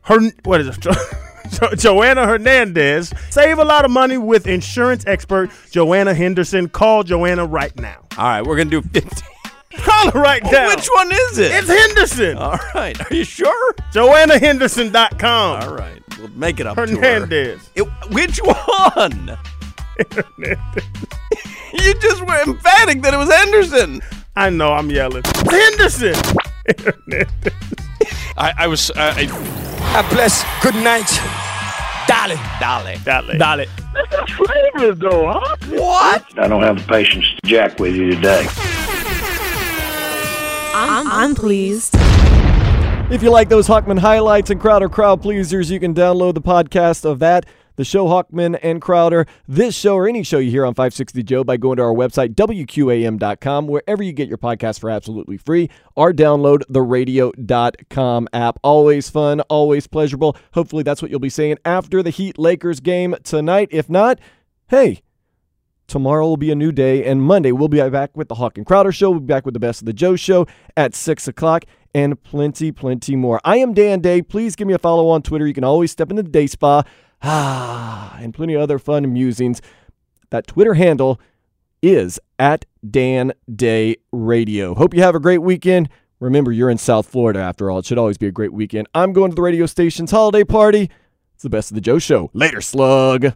[0.01, 0.79] Her, what is it?
[1.49, 3.13] Jo- Joanna Hernandez.
[3.29, 6.67] Save a lot of money with insurance expert Joanna Henderson.
[6.67, 8.05] Call Joanna right now.
[8.17, 9.23] All right, we're going to do 50.
[9.77, 10.67] Call her right now.
[10.67, 11.51] Which one is it?
[11.51, 12.37] It's Henderson.
[12.37, 12.99] All right.
[12.99, 13.73] Are you sure?
[13.93, 15.63] JoannaHenderson.com.
[15.63, 16.01] All right.
[16.19, 16.87] We'll make it up to her.
[16.87, 17.69] Hernandez.
[17.75, 19.37] It, which one?
[21.73, 24.01] you just were emphatic that it was Henderson.
[24.35, 25.23] I know I'm yelling.
[25.49, 26.13] Henderson.
[28.37, 28.91] I, I was.
[28.91, 30.43] Uh, I, God bless.
[30.61, 31.09] Good night.
[32.07, 32.37] Dale.
[32.59, 32.97] Dale.
[33.03, 33.37] Dale.
[33.37, 33.65] Dale.
[34.27, 35.55] Flavors, though, huh?
[35.69, 36.37] What?
[36.37, 38.45] I don't have the patience to jack with you today.
[40.77, 41.95] I'm, I'm pleased.
[43.09, 47.05] If you like those Hochman highlights and Crowder crowd pleasers, you can download the podcast
[47.05, 47.45] of that,
[47.77, 51.43] the show Hochman and Crowder, this show or any show you hear on 560 Joe
[51.43, 56.11] by going to our website, WQAM.com, wherever you get your podcast for absolutely free, or
[56.11, 58.59] download the radio.com app.
[58.61, 60.35] Always fun, always pleasurable.
[60.53, 63.69] Hopefully that's what you'll be saying after the Heat Lakers game tonight.
[63.71, 64.19] If not,
[64.67, 65.01] hey,
[65.87, 68.65] Tomorrow will be a new day, and Monday we'll be back with the Hoch and
[68.65, 69.11] Crowder Show.
[69.11, 71.63] We'll be back with the Best of the Joe Show at 6 o'clock,
[71.95, 73.39] and plenty, plenty more.
[73.45, 74.21] I am Dan Day.
[74.21, 75.47] Please give me a follow on Twitter.
[75.47, 76.83] You can always step into the Day Spa,
[77.21, 79.61] ah, and plenty of other fun musings.
[80.29, 81.21] That Twitter handle
[81.81, 84.75] is at Dan Day Radio.
[84.75, 85.87] Hope you have a great weekend.
[86.19, 87.79] Remember, you're in South Florida after all.
[87.79, 88.89] It should always be a great weekend.
[88.93, 90.89] I'm going to the radio station's holiday party.
[91.35, 92.29] It's the Best of the Joe Show.
[92.33, 93.35] Later, slug.